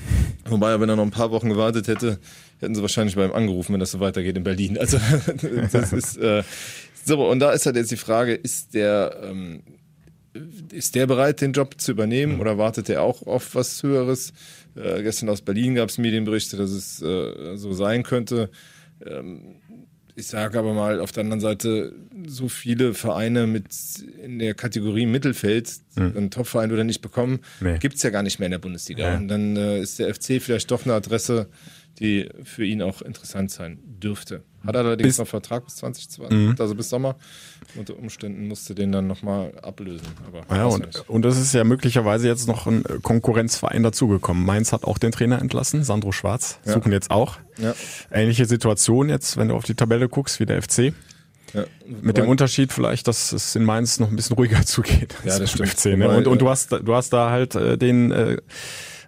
[0.48, 2.18] Wobei, wenn er noch ein paar Wochen gewartet hätte,
[2.60, 4.78] hätten sie wahrscheinlich bei ihm angerufen, wenn das so weitergeht in Berlin.
[4.78, 4.98] Also
[5.72, 6.42] das ist äh,
[7.04, 9.62] so, und da ist halt jetzt die Frage, ist der ähm,
[10.72, 14.32] ist der bereit, den Job zu übernehmen oder wartet er auch auf was Höheres?
[14.74, 18.50] Äh, gestern aus Berlin gab es Medienberichte, dass es äh, so sein könnte.
[19.04, 19.56] Ähm,
[20.18, 21.92] ich sage aber mal auf der anderen Seite,
[22.26, 23.66] so viele Vereine mit
[24.22, 26.16] in der Kategorie Mittelfeld, Hm.
[26.16, 27.78] einen Topverein würde er nicht bekommen, Nee.
[27.78, 29.10] gibt's ja gar nicht mehr in der Bundesliga.
[29.12, 29.16] Ja.
[29.18, 31.48] Und dann äh, ist der FC vielleicht doch eine Adresse,
[31.98, 34.42] die für ihn auch interessant sein dürfte.
[34.66, 36.54] Hat er allerdings Bis- noch Vertrag bis 2020, Mhm.
[36.58, 37.16] also bis Sommer.
[37.76, 40.06] Unter Umständen musste den dann nochmal ablösen.
[40.26, 44.44] Aber Ja, weiß und, und es ist ja möglicherweise jetzt noch ein äh, Konkurrenzverein dazugekommen.
[44.44, 46.72] Mainz hat auch den Trainer entlassen, Sandro Schwarz, Ja.
[46.74, 47.38] suchen jetzt auch.
[47.58, 47.74] Ja.
[48.10, 50.92] Ähnliche Situation jetzt, wenn du auf die Tabelle guckst, wie der FC.
[51.54, 51.64] Ja.
[52.02, 55.14] Mit dem Unterschied vielleicht, dass es in Mainz noch ein bisschen ruhiger zugeht.
[55.24, 55.68] als Ja, das stimmt.
[55.70, 56.08] FC, ne?
[56.08, 58.36] Und, und du äh, hast, du hast da halt äh, den, äh,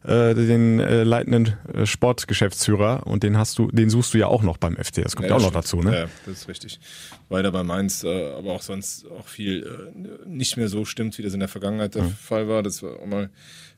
[0.05, 4.43] äh, den äh, leitenden äh, Sportgeschäftsführer und den hast du, den suchst du ja auch
[4.43, 5.03] noch beim FC.
[5.03, 5.95] Das kommt ja, auch noch dazu, ne?
[5.95, 6.81] Ja, das ist richtig.
[7.29, 11.23] Weiter bei Mainz, äh, aber auch sonst auch viel äh, nicht mehr so stimmt, wie
[11.23, 12.11] das in der Vergangenheit der Mhm.
[12.11, 12.63] Fall war.
[12.63, 13.31] Das war auch mal.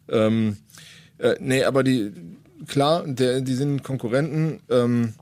[0.08, 0.58] Ähm,
[1.18, 2.12] äh, nee, aber die,
[2.66, 4.60] klar, der, die sind Konkurrenten.
[4.70, 5.14] Ähm,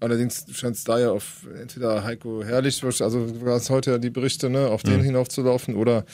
[0.00, 4.10] allerdings scheint es da ja auf entweder Heiko Herrlich, also war es heute ja die
[4.10, 5.04] Berichte, ne, auf den mhm.
[5.04, 6.04] hinaufzulaufen oder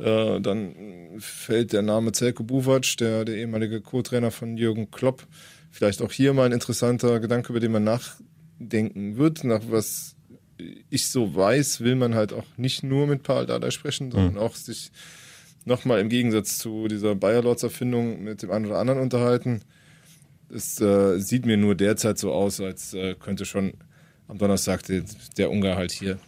[0.00, 0.74] äh, dann
[1.18, 5.26] fällt der Name Zelko Buvac, der, der ehemalige Co-Trainer von Jürgen Klopp.
[5.70, 9.44] Vielleicht auch hier mal ein interessanter Gedanke, über den man nachdenken wird.
[9.44, 10.16] Nach was
[10.88, 14.38] ich so weiß, will man halt auch nicht nur mit Paul Dada sprechen, sondern mhm.
[14.38, 14.90] auch sich
[15.64, 19.62] nochmal im Gegensatz zu dieser Bayerlords-Erfindung mit dem einen oder anderen unterhalten.
[20.52, 23.74] Es äh, sieht mir nur derzeit so aus, als äh, könnte schon
[24.28, 25.04] am Donnerstag der,
[25.36, 26.18] der Ungar halt hier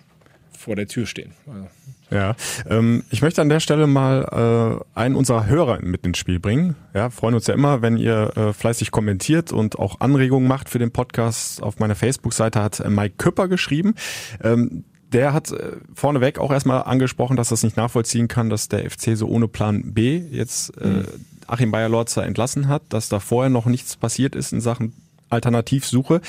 [0.57, 1.33] vor der Tür stehen.
[1.47, 1.69] Also.
[2.13, 2.37] Ja,
[2.69, 6.77] ähm, ich möchte an der Stelle mal äh, einen unserer Hörer mit ins Spiel bringen.
[6.95, 10.79] Ja, freuen uns ja immer, wenn ihr äh, fleißig kommentiert und auch Anregungen macht für
[10.79, 11.63] den Podcast.
[11.63, 13.95] Auf meiner Facebook-Seite hat äh, Mike Küpper geschrieben.
[14.43, 18.91] Ähm, der hat äh, vorneweg auch erstmal angesprochen, dass das nicht nachvollziehen kann, dass der
[18.91, 21.05] FC so ohne Plan B jetzt äh, mhm.
[21.47, 24.95] Achim Bayer-Lorzer entlassen hat, dass da vorher noch nichts passiert ist in Sachen
[25.33, 26.21] Alternativsuche.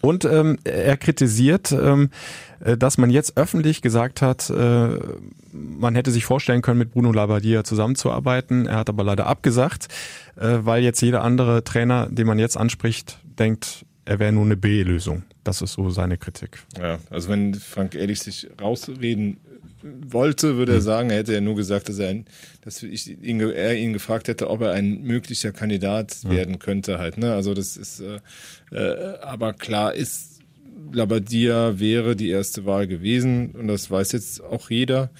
[0.00, 2.10] Und ähm, er kritisiert, ähm,
[2.60, 4.88] äh, dass man jetzt öffentlich gesagt hat, äh,
[5.52, 8.66] man hätte sich vorstellen können, mit Bruno Labbadia zusammenzuarbeiten.
[8.66, 9.88] Er hat aber leider abgesagt,
[10.36, 14.56] äh, weil jetzt jeder andere Trainer, den man jetzt anspricht, denkt, er wäre nur eine
[14.56, 15.24] B-Lösung.
[15.44, 16.62] Das ist so seine Kritik.
[16.78, 19.38] Ja, also wenn Frank Ehrlich sich rausreden
[19.82, 20.84] wollte, würde er hm.
[20.84, 22.26] sagen, er hätte ja nur gesagt, dass er, ein,
[22.62, 26.30] dass ich ihn, er ihn gefragt hätte, ob er ein möglicher Kandidat hm.
[26.30, 27.18] werden könnte halt.
[27.18, 27.34] Ne?
[27.34, 28.20] Also das ist, äh,
[28.72, 30.40] äh, aber klar ist,
[30.92, 35.10] Labadia wäre die erste Wahl gewesen und das weiß jetzt auch jeder.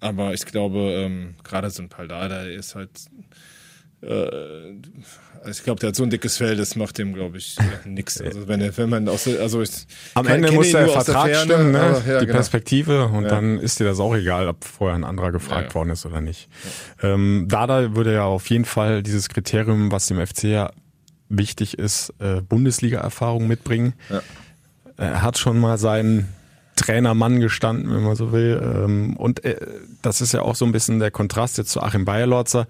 [0.00, 2.90] Aber ich glaube, ähm, gerade so ein Paldada ist halt
[5.50, 8.20] ich glaube, der hat so ein dickes Fell, das macht dem, glaube ich, nichts.
[8.20, 11.80] Also wenn, wenn man aus, also ich am Ende muss der Vertrag der stimmen, ne?
[11.80, 12.36] Aber, ja, die genau.
[12.36, 13.28] Perspektive und ja.
[13.28, 16.20] dann ist dir das auch egal, ob vorher ein anderer gefragt ja, worden ist oder
[16.20, 16.48] nicht.
[17.02, 20.70] Ähm, Dada würde ja auf jeden Fall dieses Kriterium, was dem FC ja
[21.28, 23.94] wichtig ist, äh, Bundesliga-Erfahrung mitbringen.
[24.96, 26.28] Er hat schon mal seinen
[26.76, 28.60] Trainermann gestanden, wenn man so will.
[28.62, 29.56] Ähm, und äh,
[30.02, 32.66] das ist ja auch so ein bisschen der Kontrast jetzt zu Achim Bayerlorzer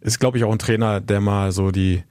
[0.00, 2.02] ist, glaube ich, auch ein Trainer, der mal so die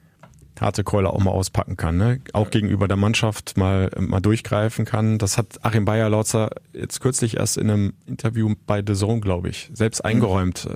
[0.60, 2.20] harte Keule auch mal auspacken kann, ne?
[2.32, 5.18] Auch gegenüber der Mannschaft mal, mal durchgreifen kann.
[5.18, 9.70] Das hat Achim Bayer-Lautzer jetzt kürzlich erst in einem Interview bei The Zone, glaube ich,
[9.74, 10.10] selbst mhm.
[10.10, 10.68] eingeräumt.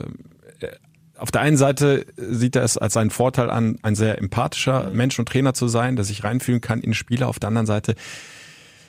[0.60, 0.68] Äh,
[1.16, 5.18] auf der einen Seite sieht er es als einen Vorteil an, ein sehr empathischer Mensch
[5.18, 7.28] und Trainer zu sein, der sich reinfühlen kann in Spieler.
[7.28, 7.94] Auf der anderen Seite,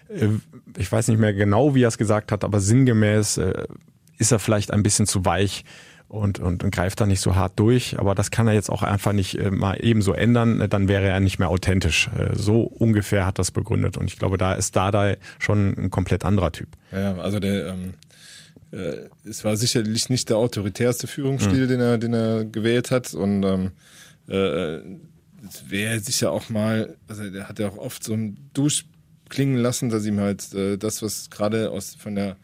[0.09, 0.27] äh,
[0.77, 3.65] ich weiß nicht mehr genau, wie er es gesagt hat, aber sinngemäß äh,
[4.17, 5.65] ist er vielleicht ein bisschen zu weich
[6.11, 7.97] und, und, und greift da nicht so hart durch.
[7.97, 10.67] Aber das kann er jetzt auch einfach nicht äh, mal ebenso ändern.
[10.69, 12.09] Dann wäre er nicht mehr authentisch.
[12.17, 13.95] Äh, so ungefähr hat das begründet.
[13.97, 16.67] Und ich glaube, da ist Dada schon ein komplett anderer Typ.
[16.91, 17.93] Ja, also der, ähm,
[18.71, 21.67] äh, es war sicherlich nicht der autoritärste Führungsstil, mhm.
[21.69, 23.13] den er, den er gewählt hat.
[23.13, 23.71] Und ähm,
[24.27, 24.79] äh,
[25.47, 29.89] es wäre sicher auch mal, also der hat ja auch oft so ein Durchklingen lassen,
[29.89, 32.35] dass ihm halt äh, das, was gerade aus von der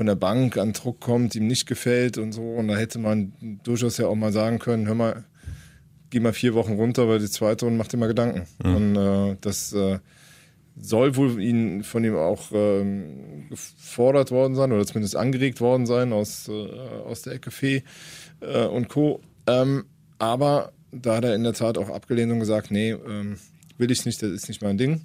[0.00, 2.40] von der Bank an Druck kommt, ihm nicht gefällt und so.
[2.40, 5.24] Und da hätte man durchaus ja auch mal sagen können, hör mal,
[6.08, 8.46] geh mal vier Wochen runter, weil die zweite Runde macht dir mal Gedanken.
[8.64, 8.74] Mhm.
[8.74, 9.98] Und äh, das äh,
[10.80, 16.14] soll wohl ihn von ihm auch ähm, gefordert worden sein oder zumindest angeregt worden sein
[16.14, 16.52] aus, äh,
[17.04, 17.82] aus der Ecke Fee
[18.40, 19.20] äh, und Co.
[19.46, 19.84] Ähm,
[20.18, 23.36] aber da hat er in der Tat auch abgelehnt und gesagt, nee, ähm,
[23.76, 25.02] will ich nicht, das ist nicht mein Ding.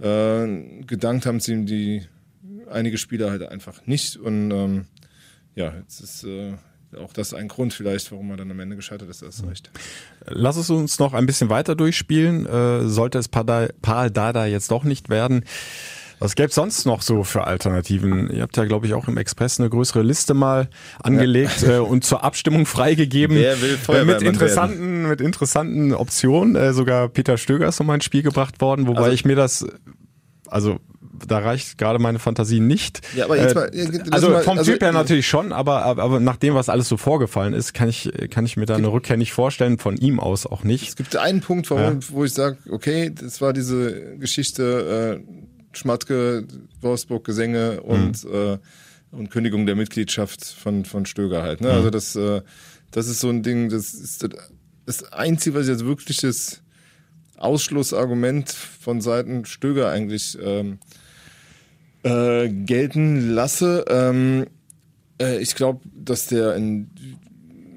[0.00, 2.02] Äh, gedankt haben sie ihm die
[2.70, 4.16] einige Spieler halt einfach nicht.
[4.16, 4.86] Und ähm,
[5.54, 6.54] ja, jetzt ist äh,
[6.98, 9.70] auch das ein Grund vielleicht, warum er dann am Ende gescheitert ist, ist recht.
[10.26, 12.46] Lass es uns noch ein bisschen weiter durchspielen.
[12.46, 15.44] Äh, sollte es Paul Dada jetzt doch nicht werden,
[16.18, 18.30] was gäbe es sonst noch so für Alternativen?
[18.30, 20.68] Ihr habt ja, glaube ich, auch im Express eine größere Liste mal
[21.02, 21.76] angelegt ja.
[21.76, 23.36] äh, und zur Abstimmung freigegeben.
[23.36, 25.08] Wer will äh, mit interessanten, werden?
[25.08, 26.56] mit interessanten Optionen.
[26.56, 29.66] Äh, sogar Peter Stöger ist nochmal ins Spiel gebracht worden, wobei also, ich mir das,
[30.46, 30.78] also
[31.26, 33.00] da reicht gerade meine Fantasie nicht.
[33.14, 36.20] Ja, aber jetzt mal, äh, also mal, vom also, Typ her natürlich schon, aber, aber
[36.20, 39.16] nach dem, was alles so vorgefallen ist, kann ich, kann ich mir da eine Rückkehr
[39.16, 40.88] nicht vorstellen, von ihm aus auch nicht.
[40.88, 42.08] Es gibt einen Punkt, warum, ja.
[42.10, 46.46] wo ich sage, okay, das war diese Geschichte äh, Schmatke,
[46.80, 48.30] Wolfsburg Gesänge und, mhm.
[48.32, 48.58] äh,
[49.10, 51.60] und Kündigung der Mitgliedschaft von, von Stöger halt.
[51.60, 51.68] Ne?
[51.68, 51.74] Mhm.
[51.74, 52.42] Also das, äh,
[52.90, 54.26] das ist so ein Ding, das ist
[54.86, 56.62] das Einzige, was jetzt wirklich das
[57.36, 60.78] Ausschlussargument von Seiten Stöger eigentlich ähm,
[62.06, 63.84] äh, gelten lasse.
[63.88, 64.46] Ähm,
[65.20, 66.90] äh, ich glaube, dass der in,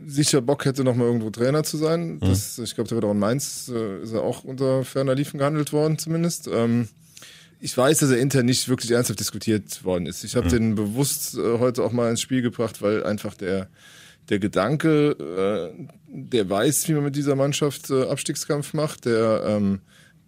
[0.07, 2.15] sicher Bock hätte, noch mal irgendwo Trainer zu sein.
[2.15, 2.19] Mhm.
[2.21, 5.37] Das, ich glaube, der wird auch in Mainz, äh, ist er auch unter ferner Liefen
[5.37, 6.49] gehandelt worden zumindest.
[6.51, 6.87] Ähm,
[7.59, 10.23] ich weiß, dass er intern nicht wirklich ernsthaft diskutiert worden ist.
[10.23, 10.51] Ich habe mhm.
[10.51, 13.67] den bewusst äh, heute auch mal ins Spiel gebracht, weil einfach der
[14.29, 19.79] der Gedanke, äh, der weiß, wie man mit dieser Mannschaft äh, Abstiegskampf macht, der ähm,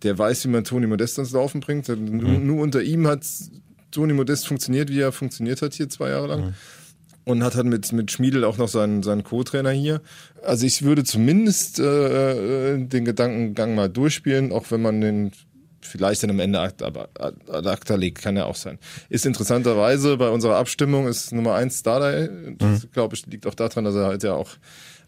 [0.04, 1.88] der weiß, wie man Toni Modest ans Laufen bringt.
[1.88, 2.48] Nur, Mhm.
[2.48, 3.24] nur unter ihm hat
[3.92, 6.42] Toni Modest funktioniert, wie er funktioniert hat hier zwei Jahre lang.
[6.42, 6.54] Mhm.
[7.24, 10.02] Und hat halt mit, mit Schmiedel auch noch seinen, seinen Co-Trainer hier.
[10.44, 15.32] Also ich würde zumindest äh, äh, den Gedankengang mal durchspielen, auch wenn man den
[15.82, 16.84] vielleicht dann am Ende ad,
[17.50, 18.80] acta legt, kann ja auch sein.
[19.10, 22.30] Ist interessanterweise bei unserer Abstimmung ist Nummer eins Dardai.
[22.58, 24.50] Das glaube ich liegt auch daran, dass er halt ja auch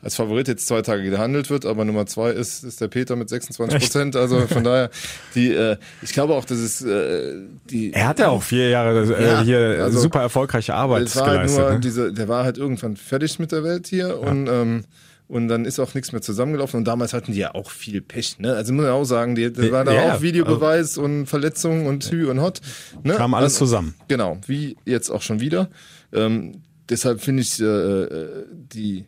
[0.04, 3.30] als Favorit jetzt zwei Tage gehandelt wird, aber Nummer zwei ist, ist der Peter mit
[3.30, 4.16] 26 Prozent.
[4.16, 4.90] Also von daher,
[5.34, 7.36] die, äh, ich glaube auch, dass es äh,
[7.70, 7.94] die.
[7.94, 11.34] Er hat ja auch vier Jahre äh, Ja, hier also, super erfolgreiche Arbeit war halt
[11.34, 11.62] geleistet.
[11.62, 11.80] nur ne?
[11.80, 14.84] diese, der war halt irgendwann fertig mit der Welt hier und ähm,
[15.28, 16.78] und dann ist auch nichts mehr zusammengelaufen.
[16.80, 18.40] Und damals hatten die ja auch viel Pech.
[18.40, 18.54] Ne?
[18.56, 22.04] Also muss man auch sagen, die, da war da Ja, auch Videobeweis und Verletzungen und
[22.12, 22.62] Hü und Hot.
[23.04, 23.14] Ne?
[23.16, 23.96] Kam alles Also, zusammen.
[24.08, 25.70] Genau, wie jetzt auch schon wieder.
[26.12, 29.06] Ähm, deshalb finde ich äh, äh, die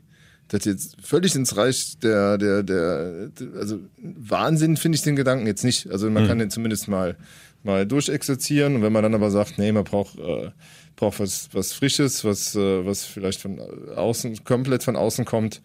[0.48, 5.64] das jetzt völlig ins Reich der, der, der, also Wahnsinn finde ich den Gedanken jetzt
[5.64, 5.90] nicht.
[5.90, 6.28] Also man Mhm.
[6.28, 7.18] kann den zumindest mal,
[7.64, 10.52] mal durchexerzieren und wenn man dann aber sagt, nee, man braucht, äh,
[10.96, 13.60] braucht was, was Frisches, was, äh, was vielleicht von
[13.96, 15.62] außen, komplett von außen kommt,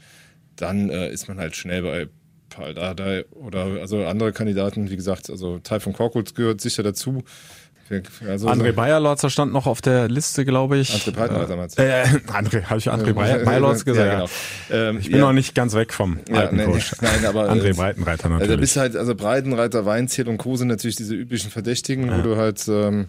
[0.57, 2.09] dann äh, ist man halt schnell bei
[2.49, 7.23] Paul Dardai oder also andere Kandidaten, wie gesagt, also Taifun Korkut gehört sicher dazu.
[8.29, 10.91] Also, André Bayerlotzer stand noch auf der Liste, glaube ich.
[10.95, 11.83] André Breitenreiter meinst du?
[11.83, 14.07] Äh, André, habe ich André Bayer- Bayerlotzer gesagt?
[14.07, 14.27] Ja, Ja,
[14.77, 14.91] genau.
[14.91, 15.23] Ähm, ich bin ja.
[15.27, 16.93] noch nicht ganz weg vom alten nee, Coach.
[17.01, 18.61] Nein, aber André äh, Breitenreiter Also da natürlich.
[18.61, 20.55] bist du halt, also Breitenreiter, Weinziel und Co.
[20.55, 23.09] sind natürlich diese üblichen Verdächtigen, wo du halt, ähm,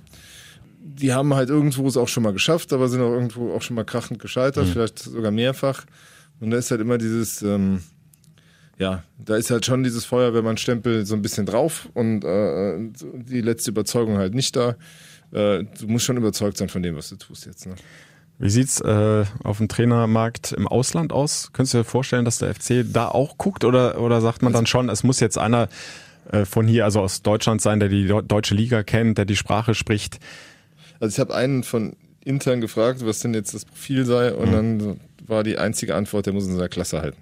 [0.84, 3.76] die haben halt irgendwo es auch schon mal geschafft, aber sind auch irgendwo auch schon
[3.76, 4.72] mal krachend gescheitert, Mhm.
[4.72, 5.86] vielleicht sogar mehrfach.
[6.42, 7.82] Und da ist halt immer dieses, ähm,
[8.78, 12.80] ja, da ist halt schon dieses Feuerwehrmann-Stempel so ein bisschen drauf und äh,
[13.14, 14.76] die letzte Überzeugung halt nicht da.
[15.32, 17.68] Äh, du musst schon überzeugt sein von dem, was du tust jetzt.
[17.68, 17.76] Ne?
[18.40, 21.52] Wie sieht's äh, auf dem Trainermarkt im Ausland aus?
[21.54, 24.66] Könntest du dir vorstellen, dass der FC da auch guckt oder, oder sagt man dann
[24.66, 25.70] schon, es muss jetzt einer
[26.32, 29.76] äh, von hier, also aus Deutschland sein, der die deutsche Liga kennt, der die Sprache
[29.76, 30.20] spricht?
[31.00, 35.00] Also ich habe einen von intern gefragt, was denn jetzt das Profil sei und dann
[35.28, 37.18] war die einzige Antwort, der muss in seiner Klasse halten.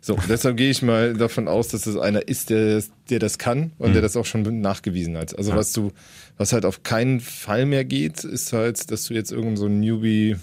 [0.00, 3.72] So, deshalb gehe ich mal davon aus, dass das einer ist, der, der das kann
[3.78, 5.36] und der das auch schon nachgewiesen hat.
[5.36, 5.92] Also was du,
[6.36, 9.80] was halt auf keinen Fall mehr geht, ist halt, dass du jetzt irgend so ein
[9.80, 10.36] Newbie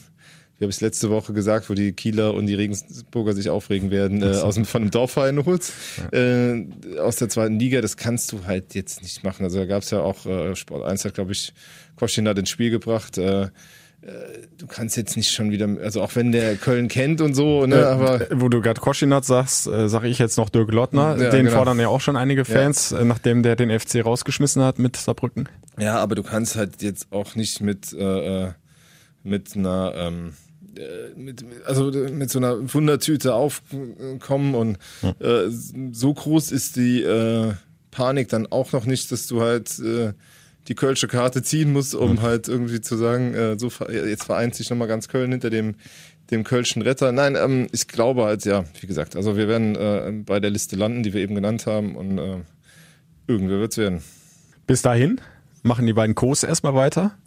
[0.58, 4.24] wie habe ich letzte Woche gesagt, wo die Kieler und die Regensburger sich aufregen werden,
[4.24, 5.72] äh, aus dem, von dem Dorfverein holst,
[6.12, 6.66] äh,
[6.98, 9.44] aus der zweiten Liga, das kannst du halt jetzt nicht machen.
[9.44, 11.54] Also da gab es ja auch, äh, Sport 1 hat, glaube ich,
[11.96, 13.50] Koschin hat ins Spiel gebracht, äh,
[14.58, 17.76] du kannst jetzt nicht schon wieder, also auch wenn der Köln kennt und so, ne,
[17.76, 21.18] Äh, aber wo du gerade Koschinat sagst, äh, sage ich jetzt noch Dirk Lottner.
[21.18, 21.58] Ja, den genau.
[21.58, 25.50] fordern ja auch schon einige Fans, äh, nachdem der den FC rausgeschmissen hat mit Saarbrücken.
[25.78, 28.52] Ja, aber du kannst halt jetzt auch nicht mit, äh, äh,
[29.24, 30.34] mit einer, ähm,
[30.78, 34.78] äh, mit, also mit so einer Wundertüte aufkommen und
[35.20, 35.50] äh,
[35.92, 37.54] so groß ist die äh,
[37.92, 40.14] Panik dann auch noch nicht, dass du halt äh,
[40.68, 44.70] die Kölsche Karte ziehen musst, um halt irgendwie zu sagen, äh, so jetzt vereint sich
[44.70, 45.76] nochmal ganz Köln hinter dem
[46.32, 47.12] dem Kölschen Retter.
[47.12, 50.76] Nein, ähm, ich glaube halt, ja, wie gesagt, also wir werden äh, bei der Liste
[50.76, 52.38] landen, die wir eben genannt haben und äh,
[53.28, 54.04] irgendwer wird's werden.
[54.66, 55.22] Bis dahin
[55.64, 57.18] machen die beiden Co's erstmal weiter.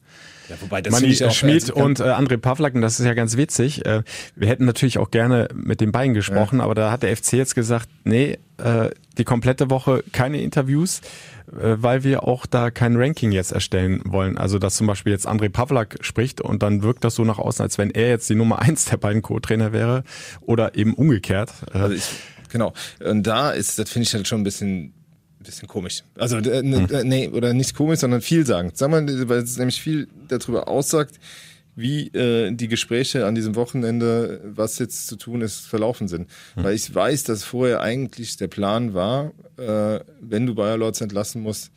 [0.49, 3.37] Ja, wobei das Manni Schmid also, und äh, André Pavlak, und das ist ja ganz
[3.37, 3.87] witzig.
[3.87, 4.03] Äh,
[4.35, 7.55] wir hätten natürlich auch gerne mit den beiden gesprochen, aber da hat der FC jetzt
[7.55, 11.03] gesagt, nee, äh, die komplette Woche keine Interviews,
[11.53, 14.39] weil wir auch da kein Ranking jetzt erstellen wollen.
[14.39, 17.63] Also dass zum Beispiel jetzt André Pavlak spricht und dann wirkt das so nach außen,
[17.63, 20.05] als wenn er jetzt die Nummer eins der beiden Co-Trainer wäre
[20.41, 21.53] oder eben umgekehrt.
[21.75, 22.05] Äh, Also ich,
[22.51, 22.73] genau.
[23.05, 24.93] Und da ist, das finde ich halt schon ein bisschen,
[25.41, 26.03] bisschen komisch.
[26.19, 26.71] Also, äh, Hm.
[26.71, 28.77] ne, äh, nee, oder nicht komisch, sondern vielsagend.
[28.77, 31.15] Sag mal, weil es nämlich viel darüber aussagt,
[31.81, 36.29] wie äh, die Gespräche an diesem Wochenende, was jetzt zu tun ist, verlaufen sind.
[36.55, 36.65] Hm.
[36.65, 41.43] Weil ich weiß, dass vorher eigentlich der Plan war, äh, wenn du Bayer Lords entlassen
[41.43, 41.71] musst,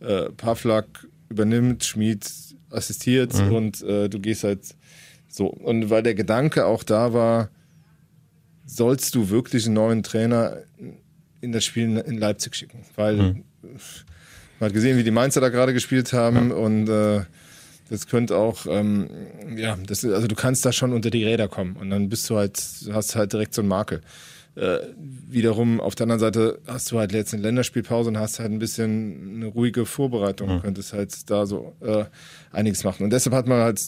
[0.00, 2.26] äh, Pavlak übernimmt, Schmid
[2.70, 3.52] assistiert Mhm.
[3.54, 4.60] und äh, du gehst halt
[5.28, 5.46] so.
[5.46, 7.50] Und weil der Gedanke auch da war,
[8.66, 10.58] sollst du wirklich einen neuen Trainer
[11.40, 12.84] in das Spiel in Leipzig schicken?
[12.96, 13.44] Weil Mhm.
[14.58, 17.20] man hat gesehen, wie die Mainzer da gerade gespielt haben und äh,
[17.88, 19.08] das könnte auch, ähm,
[19.56, 22.36] ja, das, also du kannst da schon unter die Räder kommen und dann bist du
[22.36, 22.60] halt,
[22.92, 24.00] hast halt direkt so einen Makel.
[24.56, 24.78] Äh,
[25.28, 28.58] wiederum auf der anderen Seite hast du halt jetzt eine Länderspielpause und hast halt ein
[28.58, 30.62] bisschen eine ruhige Vorbereitung, Mhm.
[30.62, 32.04] könntest halt da so äh,
[32.52, 33.04] einiges machen.
[33.04, 33.80] Und deshalb hat man halt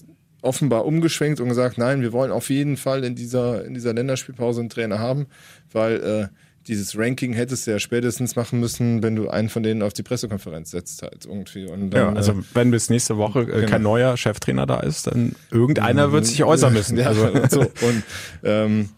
[0.43, 4.61] offenbar umgeschwenkt und gesagt, nein, wir wollen auf jeden Fall in dieser, in dieser Länderspielpause
[4.61, 5.27] einen Trainer haben,
[5.73, 6.29] weil äh,
[6.69, 10.03] dieses Ranking hättest du ja spätestens machen müssen, wenn du einen von denen auf die
[10.03, 11.67] Pressekonferenz setzt halt irgendwie.
[11.67, 13.67] Und ja, dann, also äh, wenn bis nächste Woche äh, genau.
[13.67, 16.99] kein neuer Cheftrainer da ist, dann irgendeiner wird sich äußern müssen.
[16.99, 17.61] Ja, Also so.
[17.87, 18.03] Und
[18.45, 18.91] ähm,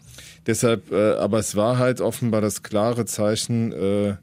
[0.45, 4.15] deshalb, äh, aber es war halt offenbar das klare Zeichen, äh,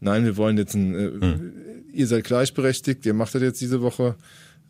[0.00, 1.52] nein, wir wollen jetzt ein, äh, mhm.
[1.92, 4.16] ihr seid gleichberechtigt, ihr macht das jetzt diese Woche.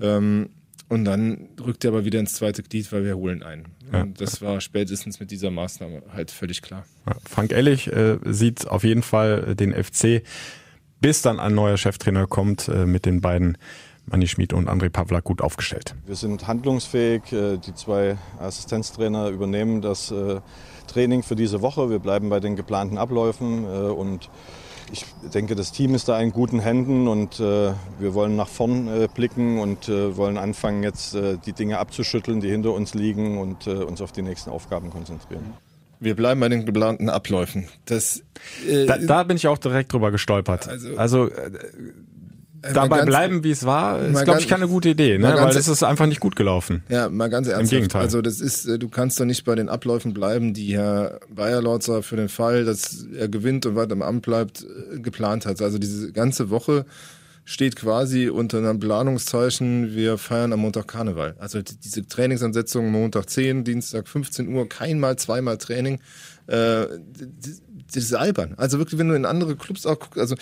[0.00, 0.50] Ähm,
[0.88, 3.66] und dann rückt er aber wieder ins zweite Glied, weil wir holen einen.
[3.92, 4.02] Ja.
[4.02, 6.84] Und das war spätestens mit dieser Maßnahme halt völlig klar.
[7.28, 10.22] Frank Ellig äh, sieht auf jeden Fall den FC,
[11.00, 13.58] bis dann ein neuer Cheftrainer kommt, äh, mit den beiden
[14.06, 15.96] Manni Schmid und André Pavlak gut aufgestellt.
[16.06, 17.32] Wir sind handlungsfähig.
[17.32, 20.40] Äh, die zwei Assistenztrainer übernehmen das äh,
[20.86, 21.90] Training für diese Woche.
[21.90, 24.30] Wir bleiben bei den geplanten Abläufen äh, und
[24.92, 28.88] ich denke, das Team ist da in guten Händen und äh, wir wollen nach vorn
[28.88, 33.38] äh, blicken und äh, wollen anfangen, jetzt äh, die Dinge abzuschütteln, die hinter uns liegen
[33.38, 35.54] und äh, uns auf die nächsten Aufgaben konzentrieren.
[35.98, 37.68] Wir bleiben bei den geplanten Abläufen.
[37.86, 38.22] Das,
[38.68, 40.68] äh, da, da, bin ich auch direkt drüber gestolpert.
[40.68, 41.50] Also, also äh,
[42.62, 45.34] dabei ganz, bleiben, wie es war, ist, glaube ich, keine gute Idee, ne?
[45.38, 46.82] weil es ist einfach nicht gut gelaufen.
[46.88, 47.72] Ja, mal ganz ernsthaft.
[47.72, 48.02] Im Gegenteil.
[48.02, 52.02] Also das ist, äh, du kannst doch nicht bei den Abläufen bleiben, die Herr Bayerlotzer
[52.02, 55.60] für den Fall, dass er gewinnt und weiter im Amt bleibt, äh, geplant hat.
[55.60, 56.86] Also diese ganze Woche
[57.44, 61.36] steht quasi unter einem Planungszeichen, wir feiern am Montag Karneval.
[61.38, 66.00] Also diese Trainingsansetzung Montag 10, Dienstag 15 Uhr, keinmal, zweimal Training.
[66.48, 66.86] Äh,
[67.92, 68.54] das ist albern.
[68.56, 70.34] Also wirklich, wenn du in andere Clubs auch guckst, also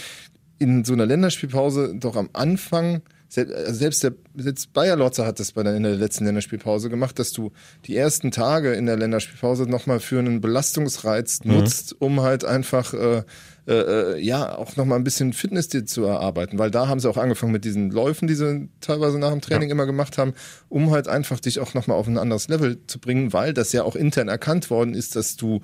[0.59, 3.03] in so einer Länderspielpause doch am Anfang,
[3.37, 7.19] also selbst, der, selbst Bayer Lotzer hat das bei der, in der letzten Länderspielpause gemacht,
[7.19, 7.51] dass du
[7.87, 11.55] die ersten Tage in der Länderspielpause nochmal für einen Belastungsreiz mhm.
[11.55, 13.23] nutzt, um halt einfach äh,
[13.67, 17.09] äh, äh ja auch nochmal ein bisschen Fitness dir zu erarbeiten, weil da haben sie
[17.09, 19.73] auch angefangen mit diesen Läufen, die sie teilweise nach dem Training ja.
[19.73, 20.35] immer gemacht haben,
[20.69, 23.83] um halt einfach dich auch nochmal auf ein anderes Level zu bringen, weil das ja
[23.83, 25.61] auch intern erkannt worden ist, dass du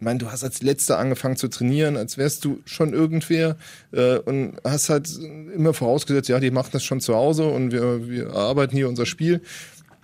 [0.00, 3.56] ich meine, du hast als Letzter angefangen zu trainieren, als wärst du schon irgendwer
[3.92, 5.10] äh, und hast halt
[5.54, 9.04] immer vorausgesetzt, ja, die machen das schon zu Hause und wir, wir arbeiten hier unser
[9.04, 9.42] Spiel.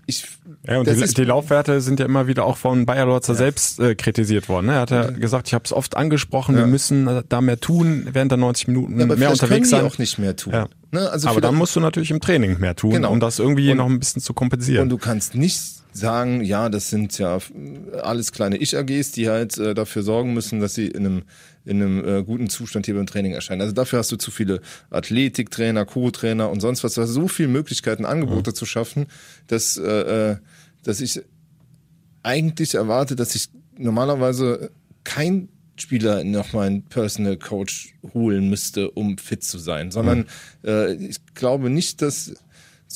[0.04, 0.28] Ich,
[0.68, 3.38] ja, und die, die, Laufwerte sind ja immer wieder auch von Bayer Lorzer ja.
[3.38, 4.66] selbst äh, kritisiert worden.
[4.66, 4.74] Ne?
[4.74, 6.60] Er hat ja gesagt, ich habe es oft angesprochen, ja.
[6.60, 9.82] wir müssen da mehr tun während der 90 Minuten, ja, mehr unterwegs sein.
[9.86, 10.52] auch nicht mehr tun.
[10.52, 10.68] Ja.
[10.92, 11.08] Ne?
[11.10, 13.12] Also aber dann musst du natürlich im Training mehr tun, genau.
[13.12, 14.82] um das irgendwie und, noch ein bisschen zu kompensieren.
[14.82, 15.62] Und du kannst nicht
[15.96, 17.38] sagen, ja, das sind ja
[18.02, 21.22] alles kleine Ich-AGs, die halt äh, dafür sorgen müssen, dass sie in einem,
[21.64, 23.62] in einem äh, guten Zustand hier beim Training erscheinen.
[23.62, 26.94] Also dafür hast du zu viele Athletiktrainer, Co-Trainer und sonst was.
[26.94, 28.54] Du hast so viele Möglichkeiten, Angebote mhm.
[28.54, 29.06] zu schaffen,
[29.46, 30.36] dass, äh, äh,
[30.82, 31.22] dass ich
[32.22, 34.70] eigentlich erwarte, dass ich normalerweise
[35.04, 40.68] kein Spieler noch mal einen Personal Coach holen müsste, um fit zu sein, sondern mhm.
[40.68, 42.34] äh, ich glaube nicht, dass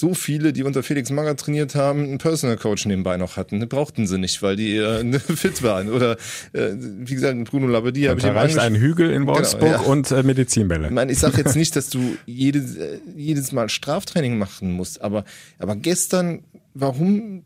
[0.01, 3.67] so viele, die unter Felix Magath trainiert haben, einen Personal Coach nebenbei noch hatten.
[3.69, 5.91] Brauchten sie nicht, weil die äh, fit waren.
[5.91, 6.17] Oder
[6.53, 9.89] äh, wie gesagt, Bruno Labbadia habe ich reicht ein Hügel in genau, Wolfsburg genau, ja.
[9.89, 10.87] und äh, Medizinbälle.
[10.87, 15.03] Ich meine, ich sage jetzt nicht, dass du jedes, äh, jedes Mal Straftraining machen musst,
[15.03, 15.25] aber,
[15.59, 16.45] aber gestern,
[16.75, 17.45] warum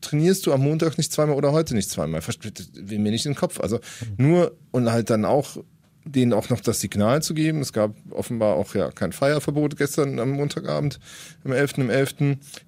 [0.00, 2.22] trainierst du am Montag nicht zweimal oder heute nicht zweimal?
[2.74, 3.58] Will mir nicht in den Kopf.
[3.60, 3.80] Also
[4.16, 5.56] nur und halt dann auch
[6.12, 7.60] denen auch noch das Signal zu geben.
[7.60, 10.98] Es gab offenbar auch ja kein Feierverbot gestern am Montagabend,
[11.44, 11.78] am 11.
[11.78, 12.14] im 11.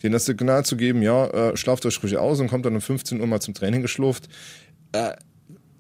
[0.03, 2.81] Denen das Signal zu geben, ja, äh, schlaft euch ruhig aus und kommt dann um
[2.81, 4.29] 15 Uhr mal zum Training geschlurft.
[4.93, 5.13] Äh,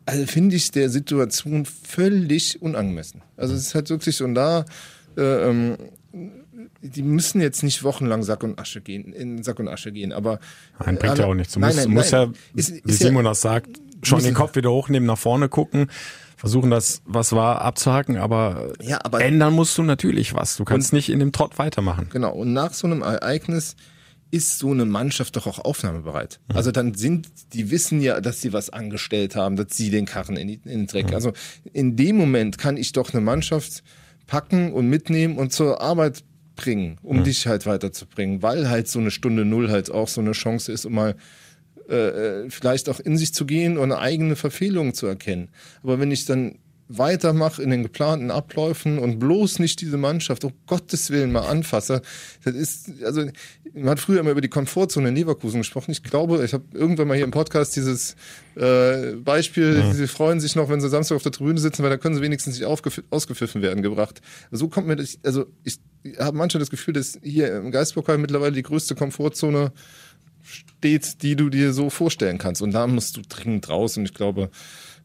[0.06, 3.22] also finde ich der Situation völlig unangemessen.
[3.36, 4.64] Also es ist halt wirklich so, und da,
[5.16, 5.76] äh, ähm,
[6.82, 10.40] die müssen jetzt nicht wochenlang Sack und Asche gehen, in Sack und Asche gehen, aber.
[10.84, 11.52] Nein, bringt ja auch nichts.
[11.52, 13.68] Du musst, nein, nein, musst ja, ist, ist wie Simon ja, das sagt,
[14.02, 15.88] schon den Kopf wieder hochnehmen, nach vorne gucken
[16.40, 20.56] versuchen das, was war, abzuhaken, aber, ja, aber ändern musst du natürlich was.
[20.56, 22.08] Du kannst nicht in dem Trott weitermachen.
[22.10, 22.32] Genau.
[22.32, 23.76] Und nach so einem Ereignis
[24.30, 26.40] ist so eine Mannschaft doch auch aufnahmebereit.
[26.48, 26.56] Mhm.
[26.56, 30.38] Also dann sind, die wissen ja, dass sie was angestellt haben, dass sie den Karren
[30.38, 31.08] in, in den Dreck.
[31.08, 31.14] Mhm.
[31.14, 31.32] Also
[31.74, 33.82] in dem Moment kann ich doch eine Mannschaft
[34.26, 36.24] packen und mitnehmen und zur Arbeit
[36.56, 37.24] bringen, um mhm.
[37.24, 40.86] dich halt weiterzubringen, weil halt so eine Stunde Null halt auch so eine Chance ist,
[40.86, 41.16] um mal
[41.90, 45.48] äh, äh, vielleicht auch in sich zu gehen und eigene Verfehlungen zu erkennen.
[45.82, 46.58] Aber wenn ich dann
[46.92, 52.02] weitermache in den geplanten Abläufen und bloß nicht diese Mannschaft, um Gottes Willen mal anfasse.
[52.44, 53.26] Das ist, also,
[53.72, 55.92] man hat früher immer über die Komfortzone in Leverkusen gesprochen.
[55.92, 58.16] Ich glaube, ich habe irgendwann mal hier im Podcast dieses
[58.56, 59.94] äh, Beispiel, ja.
[59.94, 62.22] sie freuen sich noch, wenn sie Samstag auf der Tribüne sitzen, weil da können sie
[62.22, 64.20] wenigstens nicht ausgepfiffen werden, gebracht.
[64.50, 65.78] So kommt mir das, also ich
[66.18, 69.72] habe manchmal das Gefühl, dass hier im Geistpokal mittlerweile die größte Komfortzone
[70.42, 72.62] steht, die du dir so vorstellen kannst.
[72.62, 73.96] Und da musst du dringend raus.
[73.96, 74.50] Und ich glaube,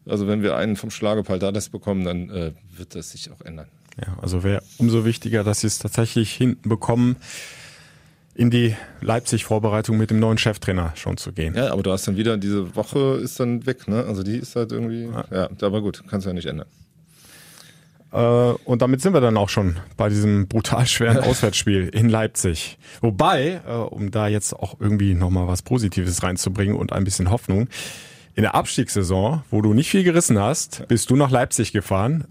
[0.06, 3.40] also wenn wir einen vom Schlagepal da das bekommen, dann äh, wird das sich auch
[3.40, 3.68] ändern.
[4.00, 7.16] Ja, also wäre umso wichtiger, dass sie es tatsächlich hinten bekommen,
[8.34, 11.54] in die Leipzig-Vorbereitung mit dem neuen Cheftrainer schon zu gehen.
[11.54, 14.04] Ja, aber du hast dann wieder, diese Woche ist dann weg, ne?
[14.04, 16.68] Also die ist halt irgendwie, ja, ja aber gut, kannst ja nicht ändern.
[18.12, 22.78] Äh, und damit sind wir dann auch schon bei diesem brutal schweren Auswärtsspiel in Leipzig.
[23.00, 27.68] Wobei, äh, um da jetzt auch irgendwie nochmal was Positives reinzubringen und ein bisschen Hoffnung,
[28.34, 32.26] in der Abstiegssaison, wo du nicht viel gerissen hast, bist du nach Leipzig gefahren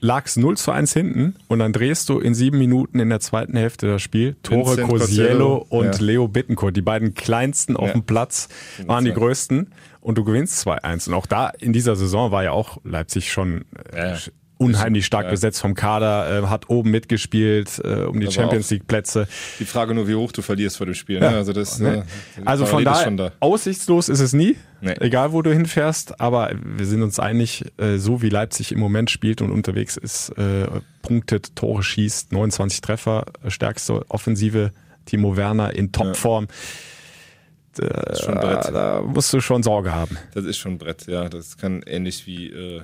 [0.00, 3.56] lagst 0 zu 1 hinten und dann drehst du in sieben Minuten in der zweiten
[3.56, 4.36] Hälfte das Spiel.
[4.42, 6.04] Tore Vincent Cosiello und ja.
[6.04, 7.92] Leo Bittencourt, die beiden kleinsten auf Ja.
[7.94, 8.48] dem Platz,
[8.86, 11.08] waren die größten und du gewinnst 2-1.
[11.08, 14.18] Und auch da in dieser Saison war ja auch Leipzig schon äh, Ja.
[14.58, 15.30] Unheimlich stark Ja.
[15.30, 19.26] besetzt vom Kader, äh, hat oben mitgespielt äh, um die Aber Champions League Plätze.
[19.60, 21.22] Die Frage nur, wie hoch du verlierst vor dem Spiel.
[21.22, 21.30] Ja.
[21.30, 21.36] Ne?
[21.38, 22.04] Also, das, Ne?
[22.44, 23.32] Also von schon da.
[23.40, 24.94] aussichtslos ist es nie, Nee.
[25.00, 29.10] egal wo du hinfährst, aber wir sind uns einig, äh, so wie Leipzig im Moment
[29.10, 30.66] spielt und unterwegs ist, äh,
[31.02, 34.72] punktet, Tore schießt, 29 Treffer, stärkste Offensive,
[35.06, 36.48] Timo Werner in Topform.
[37.76, 38.74] Das ist schon ein Brett.
[38.74, 40.18] Da musst du schon Sorge haben.
[40.34, 41.28] Das ist schon ein Brett, ja.
[41.28, 42.82] Das kann ähnlich wie, äh,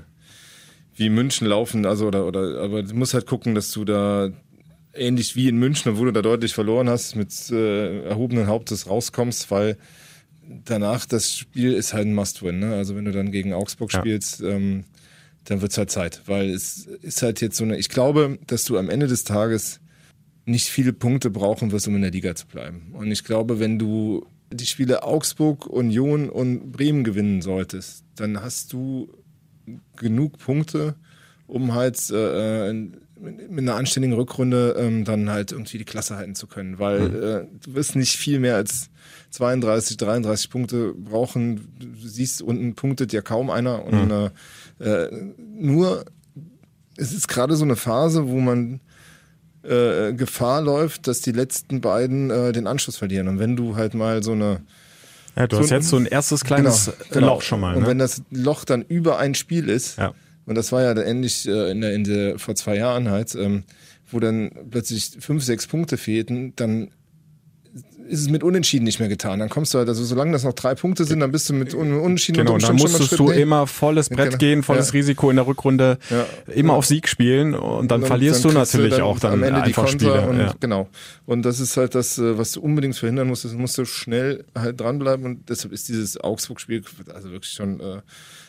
[0.96, 1.86] wie München laufen.
[1.86, 4.30] Also, oder, oder, aber du musst halt gucken, dass du da
[4.94, 9.50] ähnlich wie in München, obwohl du da deutlich verloren hast, mit äh, erhobenen Hauptes rauskommst,
[9.50, 9.76] weil
[10.64, 12.58] danach das Spiel ist halt ein Must-Win.
[12.60, 12.74] Ne?
[12.74, 14.00] Also wenn du dann gegen Augsburg Ja.
[14.00, 14.84] spielst, ähm,
[15.44, 16.22] dann wird's halt Zeit.
[16.26, 19.80] Weil es ist halt jetzt so eine, ich glaube, dass du am Ende des Tages
[20.46, 22.92] nicht viele Punkte brauchen wirst, um in der Liga zu bleiben.
[22.92, 28.72] Und ich glaube, wenn du die Spiele Augsburg, Union und Bremen gewinnen solltest, dann hast
[28.72, 29.10] du
[29.96, 30.94] genug Punkte,
[31.46, 36.34] um halt äh, in- mit einer anständigen Rückrunde ähm, dann halt irgendwie die Klasse halten
[36.34, 36.78] zu können.
[36.78, 38.90] Weil äh, du wirst nicht viel mehr als
[39.30, 41.68] 32, 33 Punkte brauchen.
[41.78, 43.84] Du siehst, unten punktet ja kaum einer.
[43.84, 44.10] Und
[44.80, 46.04] äh, äh, nur,
[46.96, 48.80] es ist gerade so eine Phase, wo man
[49.62, 53.28] äh, Gefahr läuft, dass die letzten beiden äh, den Anschluss verlieren.
[53.28, 54.60] Und wenn du halt mal so eine
[55.36, 57.26] Ja, du So hast ein- jetzt so ein erstes kleines Genau, genau.
[57.34, 57.74] Loch schon mal.
[57.74, 57.88] Und Ne?
[57.88, 60.14] wenn das Loch dann über ein Spiel ist, Ja.
[60.46, 63.64] und das war ja ähnlich äh, in der, in der, vor zwei Jahren halt, ähm,
[64.10, 66.90] wo dann plötzlich fünf, sechs Punkte fehlten, dann
[68.08, 69.38] ist es mit Unentschieden nicht mehr getan.
[69.38, 71.74] Dann kommst du halt, also solange das noch drei Punkte sind, dann bist du mit
[71.74, 73.40] Un Unentschieden Genau, und dann musstest du näher.
[73.42, 74.38] immer volles Brett Genau.
[74.38, 74.92] gehen, volles Ja.
[74.92, 76.26] Risiko in der Rückrunde, Ja.
[76.52, 79.60] immer auf Sieg spielen und dann Und verlierst dann du natürlich auch dann am Ende
[79.62, 80.28] die einfach Konter Spiele.
[80.28, 80.54] Und, ja.
[80.60, 80.88] Genau.
[81.26, 83.44] Und das ist halt das, äh, was du unbedingt verhindern musst.
[83.44, 85.24] Das musst du schnell halt dranbleiben.
[85.24, 86.82] Und deshalb ist dieses Augsburg-Spiel
[87.14, 88.00] also wirklich schon, äh,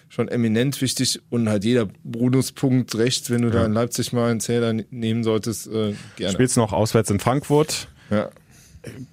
[0.10, 1.20] schon eminent wichtig.
[1.30, 5.24] Und halt jeder Bonuspunkt recht, wenn du da in Leipzig mal einen Zähler ne- nehmen
[5.24, 6.34] solltest, äh, gerne.
[6.34, 8.30] Spielst noch auswärts in Frankfurt, Ja.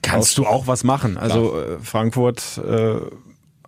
[0.02, 1.16] Kannst du auch was machen.
[1.16, 2.96] Also äh, Frankfurt äh,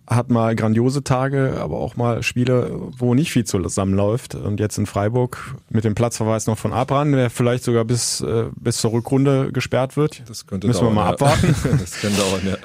[0.07, 4.35] hat mal grandiose Tage, aber auch mal Spiele, wo nicht viel zusammenläuft.
[4.35, 8.45] Und jetzt in Freiburg mit dem Platzverweis noch von Abran, der vielleicht sogar bis, äh,
[8.55, 10.23] bis zur Rückrunde gesperrt wird.
[10.27, 11.13] Das könnte Müssen dauern, wir mal ja.
[11.13, 11.55] abwarten.
[11.79, 12.57] das kann dauern, ja.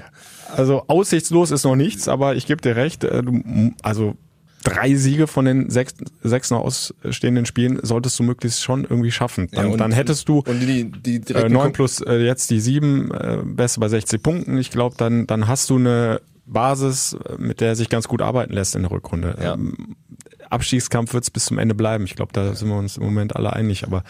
[0.55, 4.16] Also aussichtslos ist noch nichts, aber ich gebe dir recht, äh, du, also
[4.63, 9.49] drei Siege von den sechs, sechs noch ausstehenden Spielen solltest du möglichst schon irgendwie schaffen.
[9.53, 12.19] Dann, Ja, und- dann hättest du Und die, die äh, direkten 9 Kon- plus äh,
[12.19, 14.59] jetzt die sieben, äh, besser bei 60 Punkten.
[14.59, 18.53] Ich glaube, dann, dann hast du eine Basis, äh, mit der sich ganz gut arbeiten
[18.53, 19.37] lässt in der Rückrunde.
[19.43, 19.55] Ja.
[19.55, 19.97] Ähm,
[20.51, 22.05] Abstiegskampf wird es bis zum Ende bleiben.
[22.05, 24.03] Ich glaube, da sind wir uns im Moment alle einig, aber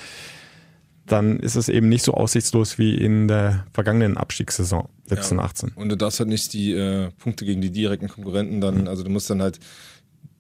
[1.07, 5.45] dann ist es eben nicht so aussichtslos wie in der vergangenen Abstiegssaison 17, Ja.
[5.45, 5.73] 18.
[5.75, 9.11] Und du darfst halt nicht die äh, Punkte gegen die direkten Konkurrenten dann, also du
[9.11, 9.59] musst dann halt,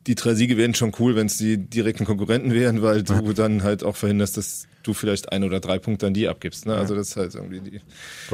[0.06, 3.62] die drei Siege wären schon cool, wenn es die direkten Konkurrenten wären, weil du dann
[3.62, 6.64] halt auch verhinderst, dass du vielleicht ein oder drei Punkte an die abgibst.
[6.64, 6.74] Ne?
[6.74, 7.80] Also das ist halt irgendwie die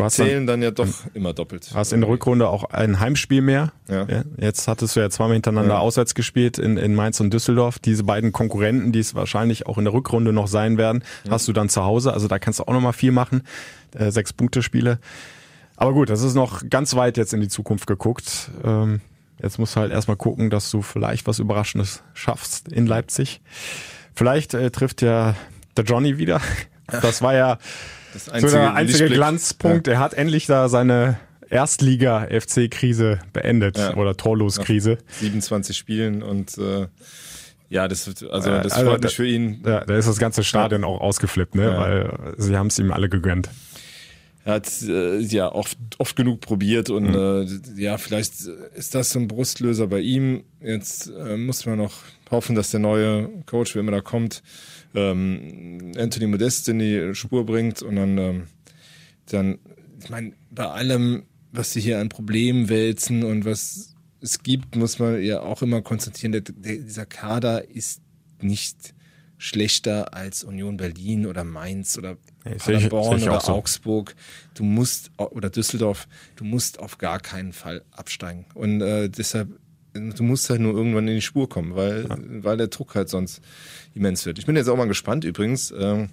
[0.08, 1.70] zählen dann, ja doch immer doppelt.
[1.74, 3.72] Hast in der Rückrunde auch ein Heimspiel mehr.
[3.88, 4.06] Ja.
[4.38, 5.80] Jetzt hattest du ja zweimal hintereinander Ja.
[5.80, 7.80] auswärts gespielt in, in Mainz und Düsseldorf.
[7.80, 11.52] Diese beiden Konkurrenten, die es wahrscheinlich auch in der Rückrunde noch sein werden, hast du
[11.52, 12.12] dann zu Hause.
[12.12, 13.42] Also da kannst du auch nochmal viel machen.
[13.92, 15.00] Äh, sechs Punkte Spiele.
[15.76, 18.50] Aber gut, das ist noch ganz weit jetzt in die Zukunft geguckt.
[18.64, 19.00] Ähm,
[19.42, 23.40] jetzt musst du halt erstmal gucken, dass du vielleicht was Überraschendes schaffst in Leipzig.
[24.14, 25.34] Vielleicht äh, trifft ja
[25.76, 26.40] der Johnny wieder.
[26.88, 27.58] Das war ja
[28.12, 29.16] Das so einzige der einzige Lichtblick.
[29.18, 29.88] Glanzpunkt.
[29.88, 31.18] Er hat endlich da seine
[31.50, 33.94] Erstliga-FC-Krise beendet Ja.
[33.94, 34.98] oder Torlos-Krise.
[35.20, 36.86] 27 Spielen und äh,
[37.68, 39.62] ja, das wird, also Äh, das also freut da- mich für ihn.
[39.66, 41.64] Ja, da ist das ganze Stadion auch ausgeflippt, ne?
[41.64, 41.78] Ja.
[41.80, 43.50] weil sie haben es ihm alle gegönnt.
[44.46, 47.16] Er hat äh, ja oft, oft genug probiert und Mhm.
[47.76, 48.34] äh, ja, vielleicht
[48.76, 50.44] ist das so ein Brustlöser bei ihm.
[50.60, 51.94] Jetzt äh, muss man noch
[52.30, 54.44] hoffen, dass der neue Coach, wer immer da kommt,
[54.94, 58.42] ähm, Anthony Modest in die Spur bringt und dann, ähm,
[59.28, 59.58] dann,
[60.00, 65.00] ich meine, bei allem, was sie hier an Problemen wälzen und was es gibt, muss
[65.00, 68.00] man ja auch immer konstatieren, der, der, dieser Kader ist
[68.40, 68.94] nicht
[69.38, 73.52] schlechter als Union Berlin oder Mainz oder ich- Paderborn oder so.
[73.52, 74.14] Augsburg.
[74.54, 78.46] Du musst oder Düsseldorf, du musst auf gar keinen Fall absteigen.
[78.54, 79.48] Und äh, deshalb,
[79.92, 82.06] du musst halt nur irgendwann in die Spur kommen, weil,
[82.42, 83.40] weil der Druck halt sonst
[83.94, 84.38] immens wird.
[84.38, 86.08] Ich bin jetzt auch mal gespannt übrigens, ähm,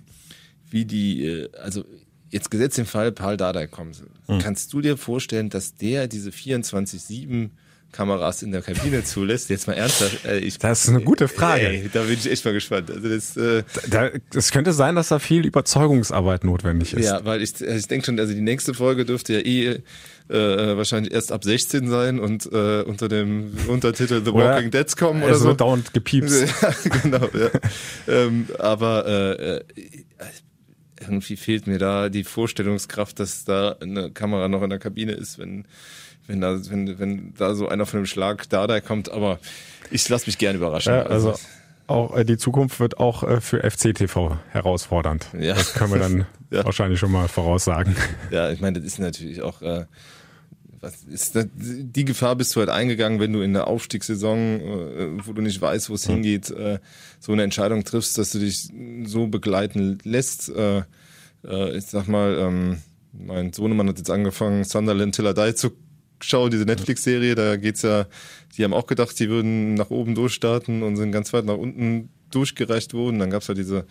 [0.70, 1.86] wie die, äh, also
[2.30, 4.04] jetzt gesetzt den Fall Paul Dardai kommt.
[4.26, 4.40] Hm.
[4.40, 7.52] Kannst du dir vorstellen, dass der diese 24-7
[7.94, 9.50] Kameras in der Kabine zulässt.
[9.50, 10.26] Jetzt mal ernsthaft.
[10.26, 11.68] Äh, ich, das ist eine gute Frage.
[11.68, 12.92] Ey, da bin ich echt mal gespannt.
[12.92, 17.06] Also das, äh, da, das könnte sein, dass da viel Überzeugungsarbeit notwendig ist.
[17.06, 19.80] Ja, weil ich, also ich denke schon, also die nächste Folge dürfte ja eh
[20.30, 25.24] äh, wahrscheinlich erst ab 16 sein und äh, unter dem Untertitel The Walking Dead kommen
[25.24, 25.48] oder so.
[25.50, 26.48] wird dauernd gepiepst.
[26.62, 26.74] ja,
[27.04, 27.50] genau, ja.
[28.08, 29.64] ähm, aber äh, äh,
[31.04, 35.38] irgendwie fehlt mir da die Vorstellungskraft, dass da eine Kamera noch in der Kabine ist,
[35.38, 35.66] wenn
[36.28, 39.40] wenn da, wenn, wenn da so einer von dem Schlag da da kommt, aber
[39.92, 40.94] ich lasse mich gerne überraschen.
[40.94, 41.42] Ja, also, also
[41.88, 45.28] auch äh, die Zukunft wird auch äh, für FCTV herausfordernd.
[45.38, 45.54] Ja.
[45.54, 46.64] Das können wir dann ja.
[46.64, 47.96] wahrscheinlich schon mal voraussagen.
[48.32, 49.86] Ja, ich meine, das ist natürlich auch äh,
[50.84, 55.26] was ist das, die Gefahr bist du halt eingegangen, wenn du in der Aufstiegssaison, äh,
[55.26, 56.14] wo du nicht weißt, wo es mhm.
[56.14, 56.80] hingeht, äh,
[57.20, 58.70] so eine Entscheidung triffst, dass du dich
[59.06, 60.50] so begleiten lässt.
[60.50, 60.84] Äh,
[61.76, 62.78] ich sag mal, ähm,
[63.12, 65.72] mein Sohnemann hat jetzt angefangen, Sunderland Till I Die zu
[66.22, 68.08] schauen, diese Netflix-Serie, da geht's ja,
[68.58, 72.10] die haben auch gedacht, die würden nach oben durchstarten und sind ganz weit nach unten
[72.32, 73.20] durchgereicht worden.
[73.20, 73.86] Dann gab's ja diese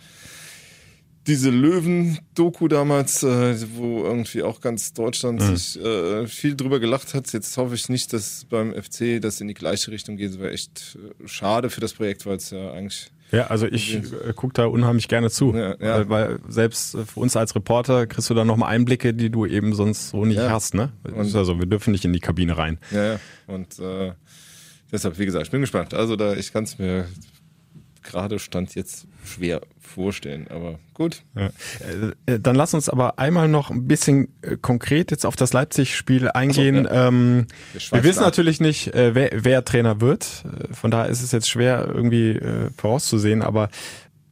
[1.27, 5.55] diese Löwen-Doku damals, äh, wo irgendwie auch ganz Deutschland mhm.
[5.55, 7.31] sich äh, viel drüber gelacht hat.
[7.31, 10.31] Jetzt hoffe ich nicht, dass beim FC das in die gleiche Richtung geht.
[10.31, 13.95] Das wäre echt äh, schade für das Projekt, weil es ja eigentlich ja, also ich
[13.95, 16.07] äh, gucke da unheimlich gerne zu, ja, ja.
[16.07, 19.73] Weil, weil selbst für uns als Reporter kriegst du da nochmal Einblicke, die du eben
[19.73, 20.51] sonst so nicht ja.
[20.51, 20.75] hast.
[20.75, 20.91] Ne?
[21.03, 22.77] Und also wir dürfen nicht in die Kabine rein.
[22.91, 23.19] Ja, ja.
[23.47, 24.11] Und äh,
[24.91, 25.95] deshalb, wie gesagt, ich bin gespannt.
[25.95, 27.07] Also da, ich kann es mir
[28.03, 31.23] gerade Stand jetzt schwer vorstellen, aber gut.
[31.35, 31.47] Ja.
[32.25, 36.29] Äh, dann lass uns aber einmal noch ein bisschen äh, konkret jetzt auf das Leipzig-Spiel
[36.29, 36.83] eingehen.
[36.83, 37.07] So, ja.
[37.07, 37.47] ähm,
[37.91, 40.43] wir wissen natürlich nicht, äh, wer, wer, Trainer wird.
[40.71, 43.69] Von daher ist es jetzt schwer irgendwie äh, vorauszusehen, aber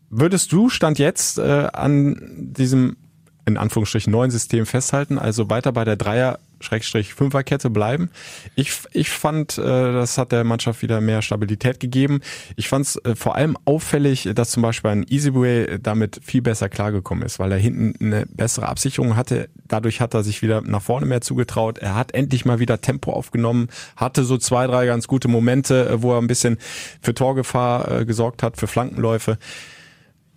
[0.09, 2.97] würdest du Stand jetzt äh, an diesem
[3.45, 8.09] in Anführungsstrichen neuen System festhalten, also weiter bei der Dreier Schrägstrich Fünferkette bleiben.
[8.55, 12.21] Ich, ich fand, äh, das hat der Mannschaft wieder mehr Stabilität gegeben.
[12.55, 16.69] Ich fand es äh, vor allem auffällig, dass zum Beispiel ein Easyway damit viel besser
[16.69, 19.49] klargekommen ist, weil er hinten eine bessere Absicherung hatte.
[19.67, 21.77] Dadurch hat er sich wieder nach vorne mehr zugetraut.
[21.77, 26.01] Er hat endlich mal wieder Tempo aufgenommen, hatte so zwei, drei ganz gute Momente, äh,
[26.01, 26.57] wo er ein bisschen
[27.01, 29.37] für Torgefahr gesorgt hat, für Flankenläufe.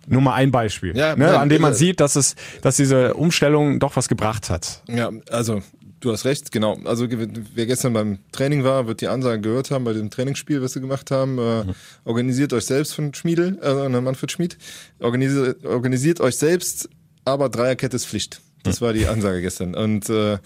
[0.07, 3.79] Nur mal ein Beispiel, ja, ne, an dem man sieht, dass es, dass diese Umstellung
[3.79, 4.83] doch was gebracht hat.
[4.87, 5.61] Ja, also
[5.99, 6.77] Du hast recht, genau.
[6.83, 10.73] Also wer gestern beim Training war, wird die Ansage gehört haben bei dem Trainingsspiel, was
[10.73, 11.37] sie gemacht haben.
[11.37, 11.75] Äh, mhm.
[12.03, 14.57] Organisiert euch selbst von Schmiedel, äh, Manfred Schmied.
[14.99, 16.89] Organisiert, organisiert euch selbst,
[17.23, 18.41] aber Dreierkette ist Pflicht.
[18.63, 18.85] Das mhm.
[18.85, 19.73] war die Ansage gestern.
[19.73, 20.37] Und äh,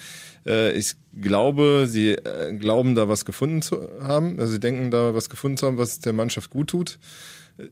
[0.45, 4.39] äh, ich glaube, sie äh, glauben da was gefunden zu haben.
[4.39, 6.99] Also sie denken da was gefunden zu haben, was der Mannschaft gut tut.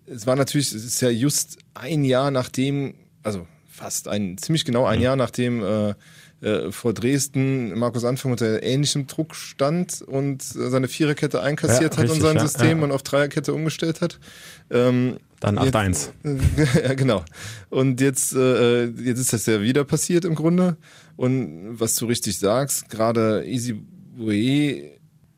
[0.05, 4.85] Es war natürlich, es ist ja just ein Jahr nachdem, also fast ein, ziemlich genau
[4.85, 5.03] ein mhm.
[5.03, 5.93] Jahr nachdem äh,
[6.41, 12.09] äh, vor Dresden Markus Anfang unter ähnlichem Druck stand und seine Viererkette einkassiert ja, hat
[12.09, 12.83] und sein ja, System ja.
[12.83, 14.19] und auf Dreierkette umgestellt hat.
[14.69, 16.09] Ähm, Dann 8-1.
[16.83, 17.23] ja, genau.
[17.69, 20.77] Und jetzt, äh, jetzt ist das ja wieder passiert im Grunde.
[21.15, 23.81] Und was du richtig sagst, gerade Easy
[24.17, 24.96] Boué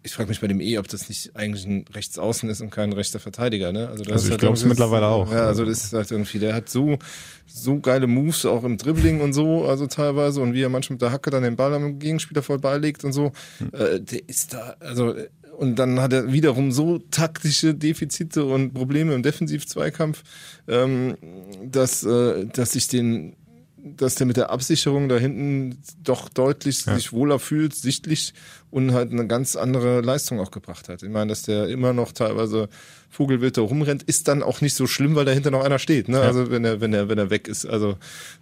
[0.09, 2.93] ich frage mich bei dem E, ob das nicht eigentlich ein Rechtsaußen ist und kein
[2.93, 3.71] rechter Verteidiger.
[3.71, 3.87] Ne?
[3.87, 5.31] Also, also ich halt glaube es mittlerweile auch.
[5.31, 6.97] Ja, also das ist halt irgendwie, der hat so
[7.45, 11.01] so geile Moves auch im Dribbling und so, also teilweise und wie er manchmal mit
[11.01, 13.31] der Hacke dann den Ball am Gegenspieler vorbeilegt und so.
[13.59, 13.69] Hm.
[13.73, 15.15] Äh, der ist da, also
[15.59, 20.23] und dann hat er wiederum so taktische Defizite und Probleme im Defensiv-Zweikampf,
[20.67, 21.17] ähm,
[21.65, 23.35] dass, äh, dass ich den
[23.83, 26.95] dass der mit der Absicherung da hinten doch deutlich ja.
[26.95, 28.33] sich wohler fühlt, sichtlich
[28.71, 31.03] und halt eine ganz andere Leistung auch gebracht hat.
[31.03, 32.69] Ich meine, dass der immer noch teilweise
[33.09, 36.07] Vogelwild da rumrennt, ist dann auch nicht so schlimm, weil dahinter noch einer steht.
[36.07, 36.17] Ne?
[36.17, 36.23] Ja.
[36.23, 37.65] Also wenn er, wenn er, wenn er weg ist.
[37.65, 37.97] Also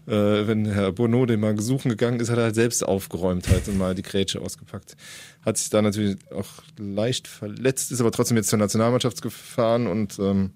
[0.07, 3.67] äh, wenn Herr Bono den mal gesuchen gegangen ist, hat er halt selbst aufgeräumt halt
[3.67, 4.97] und mal die Grätsche ausgepackt.
[5.45, 10.19] Hat sich da natürlich auch leicht verletzt, ist aber trotzdem jetzt zur Nationalmannschaft gefahren und
[10.19, 10.51] ähm,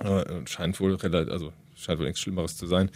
[0.00, 2.90] äh, scheint wohl relativ, also scheint wohl nichts Schlimmeres zu sein.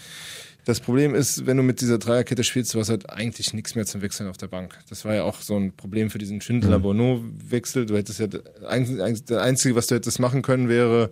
[0.64, 3.86] Das Problem ist, wenn du mit dieser Dreierkette spielst, du hast halt eigentlich nichts mehr
[3.86, 4.78] zum Wechseln auf der Bank.
[4.88, 7.86] Das war ja auch so ein Problem für diesen Schindler-Bono-Wechsel.
[7.86, 11.11] Du hättest ja, das Einzige, was du hättest machen können, wäre,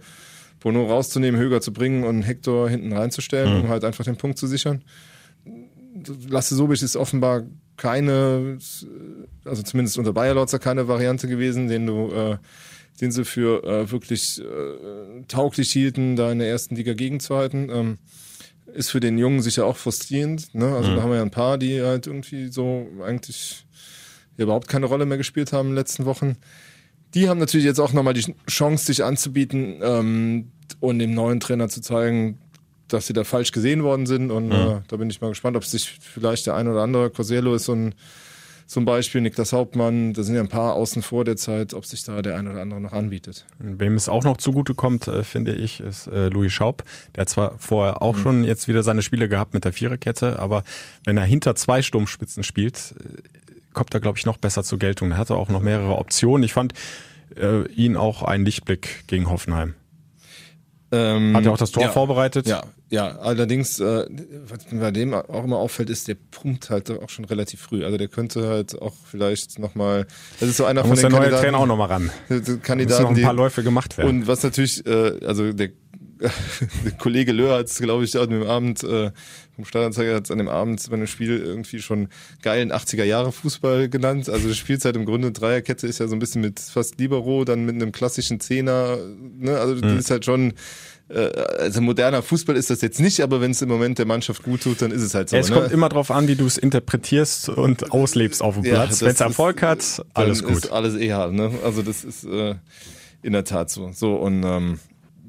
[0.60, 3.64] Bono rauszunehmen, Höger zu bringen und Hector hinten reinzustellen, mhm.
[3.64, 4.82] um halt einfach den Punkt zu sichern.
[6.28, 7.44] Lasse Sobisch ist offenbar
[7.76, 8.58] keine,
[9.44, 12.36] also zumindest unter Bayer Lotzer keine Variante gewesen, den du, äh,
[13.00, 17.70] den sie für äh, wirklich äh, tauglich hielten, da in der ersten Liga gegenzuhalten.
[17.72, 17.98] Ähm,
[18.74, 20.54] ist für den Jungen sicher auch frustrierend.
[20.54, 20.74] Ne?
[20.74, 20.96] Also mhm.
[20.96, 23.66] da haben wir ja ein paar, die halt irgendwie so eigentlich
[24.36, 26.36] überhaupt keine Rolle mehr gespielt haben in den letzten Wochen.
[27.14, 31.68] Die haben natürlich jetzt auch nochmal die Chance, sich anzubieten ähm, und dem neuen Trainer
[31.68, 32.38] zu zeigen,
[32.86, 34.30] dass sie da falsch gesehen worden sind.
[34.30, 34.52] Und mhm.
[34.52, 37.64] äh, da bin ich mal gespannt, ob sich vielleicht der ein oder andere, Cosello ist
[37.64, 37.94] so ein
[38.68, 42.04] zum Beispiel Niklas Hauptmann, da sind ja ein paar außen vor der Zeit, ob sich
[42.04, 43.46] da der eine oder andere noch anbietet.
[43.58, 46.84] Wem es auch noch zugutekommt, äh, finde ich, ist äh, Louis Schaub.
[47.16, 48.20] Der hat zwar vorher auch mhm.
[48.20, 50.64] schon jetzt wieder seine Spiele gehabt mit der Viererkette, aber
[51.04, 53.38] wenn er hinter zwei Sturmspitzen spielt, äh,
[53.72, 55.12] kommt er, glaube ich, noch besser zur Geltung.
[55.12, 56.44] Er hatte auch noch mehrere Optionen.
[56.44, 56.74] Ich fand
[57.36, 59.74] äh, ihn auch ein Lichtblick gegen Hoffenheim.
[60.90, 62.46] Ähm, Hat er auch das Tor ja, vorbereitet?
[62.46, 63.18] Ja, ja.
[63.18, 64.06] Allerdings, äh,
[64.48, 67.84] was mir bei dem auch immer auffällt, ist, der pumpt halt auch schon relativ früh.
[67.84, 70.06] Also der könnte halt auch vielleicht nochmal.
[70.40, 72.10] Das ist so einer da von muss den der neue Trainer auch nochmal ran.
[72.62, 74.08] Kandidaten, noch ein paar Läufe gemacht werden.
[74.08, 75.70] Und was natürlich, äh, also der
[76.98, 79.10] Kollege Löhr hat es, glaube ich, an dem Abend äh,
[79.58, 82.08] vom Stadtanzeiger hat es an dem Abend bei einem Spiel irgendwie schon
[82.42, 84.28] geilen 80er Jahre Fußball genannt.
[84.28, 87.64] Also die Spielzeit im Grunde Dreierkette ist ja so ein bisschen mit fast Libero, dann
[87.64, 88.98] mit einem klassischen Zehner.
[89.38, 89.58] Ne?
[89.58, 89.98] Also die mhm.
[89.98, 90.54] ist halt schon
[91.08, 94.42] äh, also moderner Fußball ist das jetzt nicht, aber wenn es im Moment der Mannschaft
[94.42, 95.36] gut tut, dann ist es halt so.
[95.36, 95.56] Es ne?
[95.56, 99.00] kommt immer darauf an, wie du es interpretierst und auslebst auf dem Platz.
[99.00, 100.58] Ja, wenn es Erfolg hat, alles gut.
[100.58, 101.50] Ist alles eher, ne?
[101.64, 102.54] Also das ist äh,
[103.22, 103.90] in der Tat so.
[103.92, 104.78] So und ähm,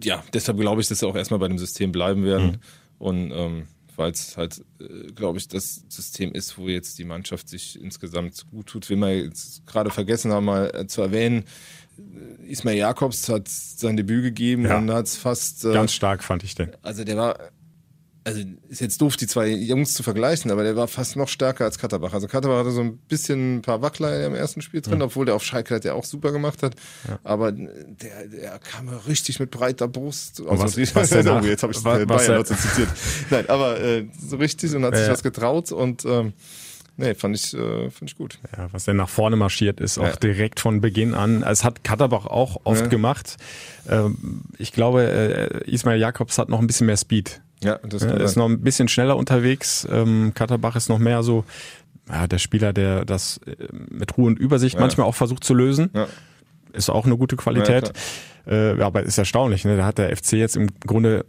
[0.03, 2.59] ja, deshalb glaube ich, dass sie auch erstmal bei dem System bleiben werden mhm.
[2.99, 3.67] und ähm,
[3.99, 8.45] weil es halt, äh, glaube ich, das System ist, wo jetzt die Mannschaft sich insgesamt
[8.49, 8.89] gut tut.
[8.89, 11.43] Wie wir jetzt gerade vergessen haben, mal äh, zu erwähnen,
[12.47, 14.77] Ismail Jakobs hat sein Debüt gegeben ja.
[14.77, 15.65] und hat es fast.
[15.65, 16.71] Äh, Ganz stark fand ich den.
[16.81, 17.51] Also der war,
[18.23, 21.65] also ist jetzt doof, die zwei Jungs zu vergleichen, aber der war fast noch stärker
[21.65, 22.13] als Katterbach.
[22.13, 25.03] Also Katterbach hatte so ein bisschen ein paar Wackler im ersten Spiel drin, mhm.
[25.03, 26.75] obwohl der auf Schalke hat der auch super gemacht hat.
[27.07, 27.19] Ja.
[27.23, 30.41] Aber der, der kam richtig mit breiter Brust.
[30.47, 32.89] Also was, was der nach, jetzt habe ich was, Bayern was zitiert.
[33.29, 36.33] Nein, aber äh, so richtig und hat sich was getraut und ähm,
[36.99, 38.39] Nee, fand ich, äh, fand ich gut.
[38.57, 40.15] Ja, was er nach vorne marschiert ist, auch ja.
[40.17, 41.43] direkt von Beginn an.
[41.43, 42.87] Es hat Katterbach auch oft ja.
[42.87, 43.37] gemacht.
[43.87, 47.39] Ähm, ich glaube, äh, Ismail Jakobs hat noch ein bisschen mehr Speed.
[47.63, 49.87] Ja, das ja, ist noch ein bisschen schneller unterwegs.
[49.91, 51.43] Ähm, Katterbach ist noch mehr so
[52.09, 54.81] ja, der Spieler, der das äh, mit Ruhe und Übersicht ja.
[54.81, 55.89] manchmal auch versucht zu lösen.
[55.93, 56.07] Ja.
[56.71, 57.91] Ist auch eine gute Qualität.
[58.45, 59.75] Ja, äh, aber ist erstaunlich, ne?
[59.77, 61.25] Da hat der FC jetzt im Grunde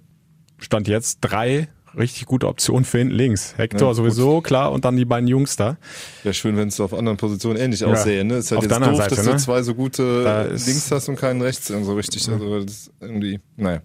[0.59, 3.55] Stand jetzt drei richtig gute Option für hinten links.
[3.57, 4.45] Hector ja, sowieso, gut.
[4.45, 5.77] klar, und dann die beiden Jungs da.
[6.23, 7.89] Wäre schön, wenn es auf anderen Positionen ähnlich ja.
[7.89, 8.25] aussähe.
[8.25, 8.37] Ne?
[8.37, 9.33] Ist halt auf jetzt doof, Seite, dass ne?
[9.33, 12.27] du zwei so gute da links hast und keinen rechts so richtig.
[12.27, 12.35] Ja.
[12.35, 13.81] Also das irgendwie, naja.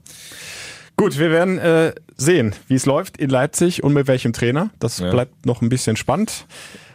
[0.98, 4.70] Gut, wir werden äh, sehen, wie es läuft in Leipzig und mit welchem Trainer.
[4.80, 5.12] Das ja.
[5.12, 6.46] bleibt noch ein bisschen spannend.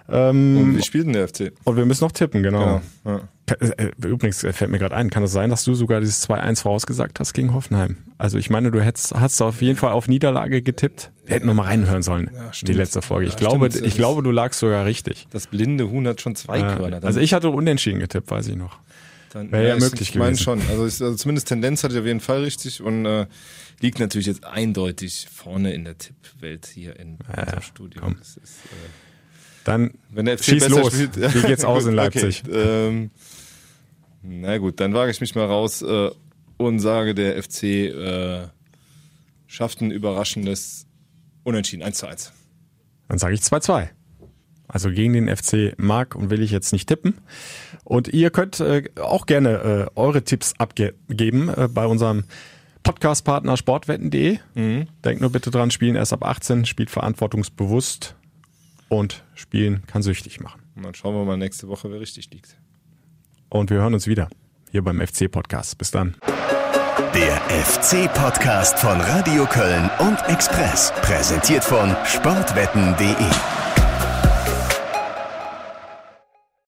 [0.09, 1.53] Ähm, und wie spielt denn der FC?
[1.64, 2.80] Und wir müssen noch tippen, genau.
[3.05, 3.20] genau.
[3.20, 3.55] Ja.
[3.61, 6.28] Äh, übrigens äh, fällt mir gerade ein, kann es das sein, dass du sogar dieses
[6.28, 7.96] 2-1 vorausgesagt hast gegen Hoffenheim?
[8.18, 11.11] Also ich meine, du hättest, hast auf jeden Fall auf Niederlage getippt.
[11.26, 13.26] Wir hätten nochmal reinhören sollen, ja, die letzte Folge.
[13.26, 13.86] Ich ja, glaube, stimmt.
[13.86, 15.26] ich glaube, du lagst sogar richtig.
[15.30, 17.05] Das blinde Huhn hat schon zwei ja, Körner.
[17.05, 18.78] Also ich hatte unentschieden getippt, weiß ich noch.
[19.32, 20.61] Wäre ja, möglich ich, ich meine schon.
[20.70, 23.26] Also, ich, also, zumindest Tendenz hatte ich auf jeden Fall richtig und äh,
[23.81, 28.03] liegt natürlich jetzt eindeutig vorne in der Tippwelt hier in ja, unserem Studio.
[28.03, 28.16] Komm.
[28.20, 28.41] Ist, äh,
[29.64, 30.93] Dann wenn der FC schieß los.
[30.93, 32.43] Spielt, Wie geht's aus in Leipzig?
[32.47, 33.11] Okay, ähm,
[34.22, 36.11] na gut, dann wage ich mich mal raus äh,
[36.59, 38.49] und sage, der FC äh,
[39.47, 40.87] schafft ein überraschendes
[41.43, 42.33] Unentschieden, 1 zu 1.
[43.09, 43.89] Dann sage ich 2-2.
[44.68, 47.18] Also gegen den FC mag und will ich jetzt nicht tippen.
[47.83, 52.24] Und ihr könnt äh, auch gerne äh, eure Tipps abgeben äh, bei unserem
[52.83, 54.39] Podcast-Partner sportwetten.de.
[54.55, 54.89] Mhm.
[55.05, 58.14] Denkt nur bitte dran, spielen erst ab 18, spielt verantwortungsbewusst
[58.89, 60.62] und spielen kann süchtig machen.
[60.76, 62.57] Und dann schauen wir mal nächste Woche, wer richtig liegt.
[63.49, 64.28] Und wir hören uns wieder
[64.70, 65.78] hier beim FC-Podcast.
[65.78, 66.16] Bis dann.
[67.14, 70.93] Der FC-Podcast von Radio Köln und Express.
[71.03, 73.59] Präsentiert von sportwetten.de.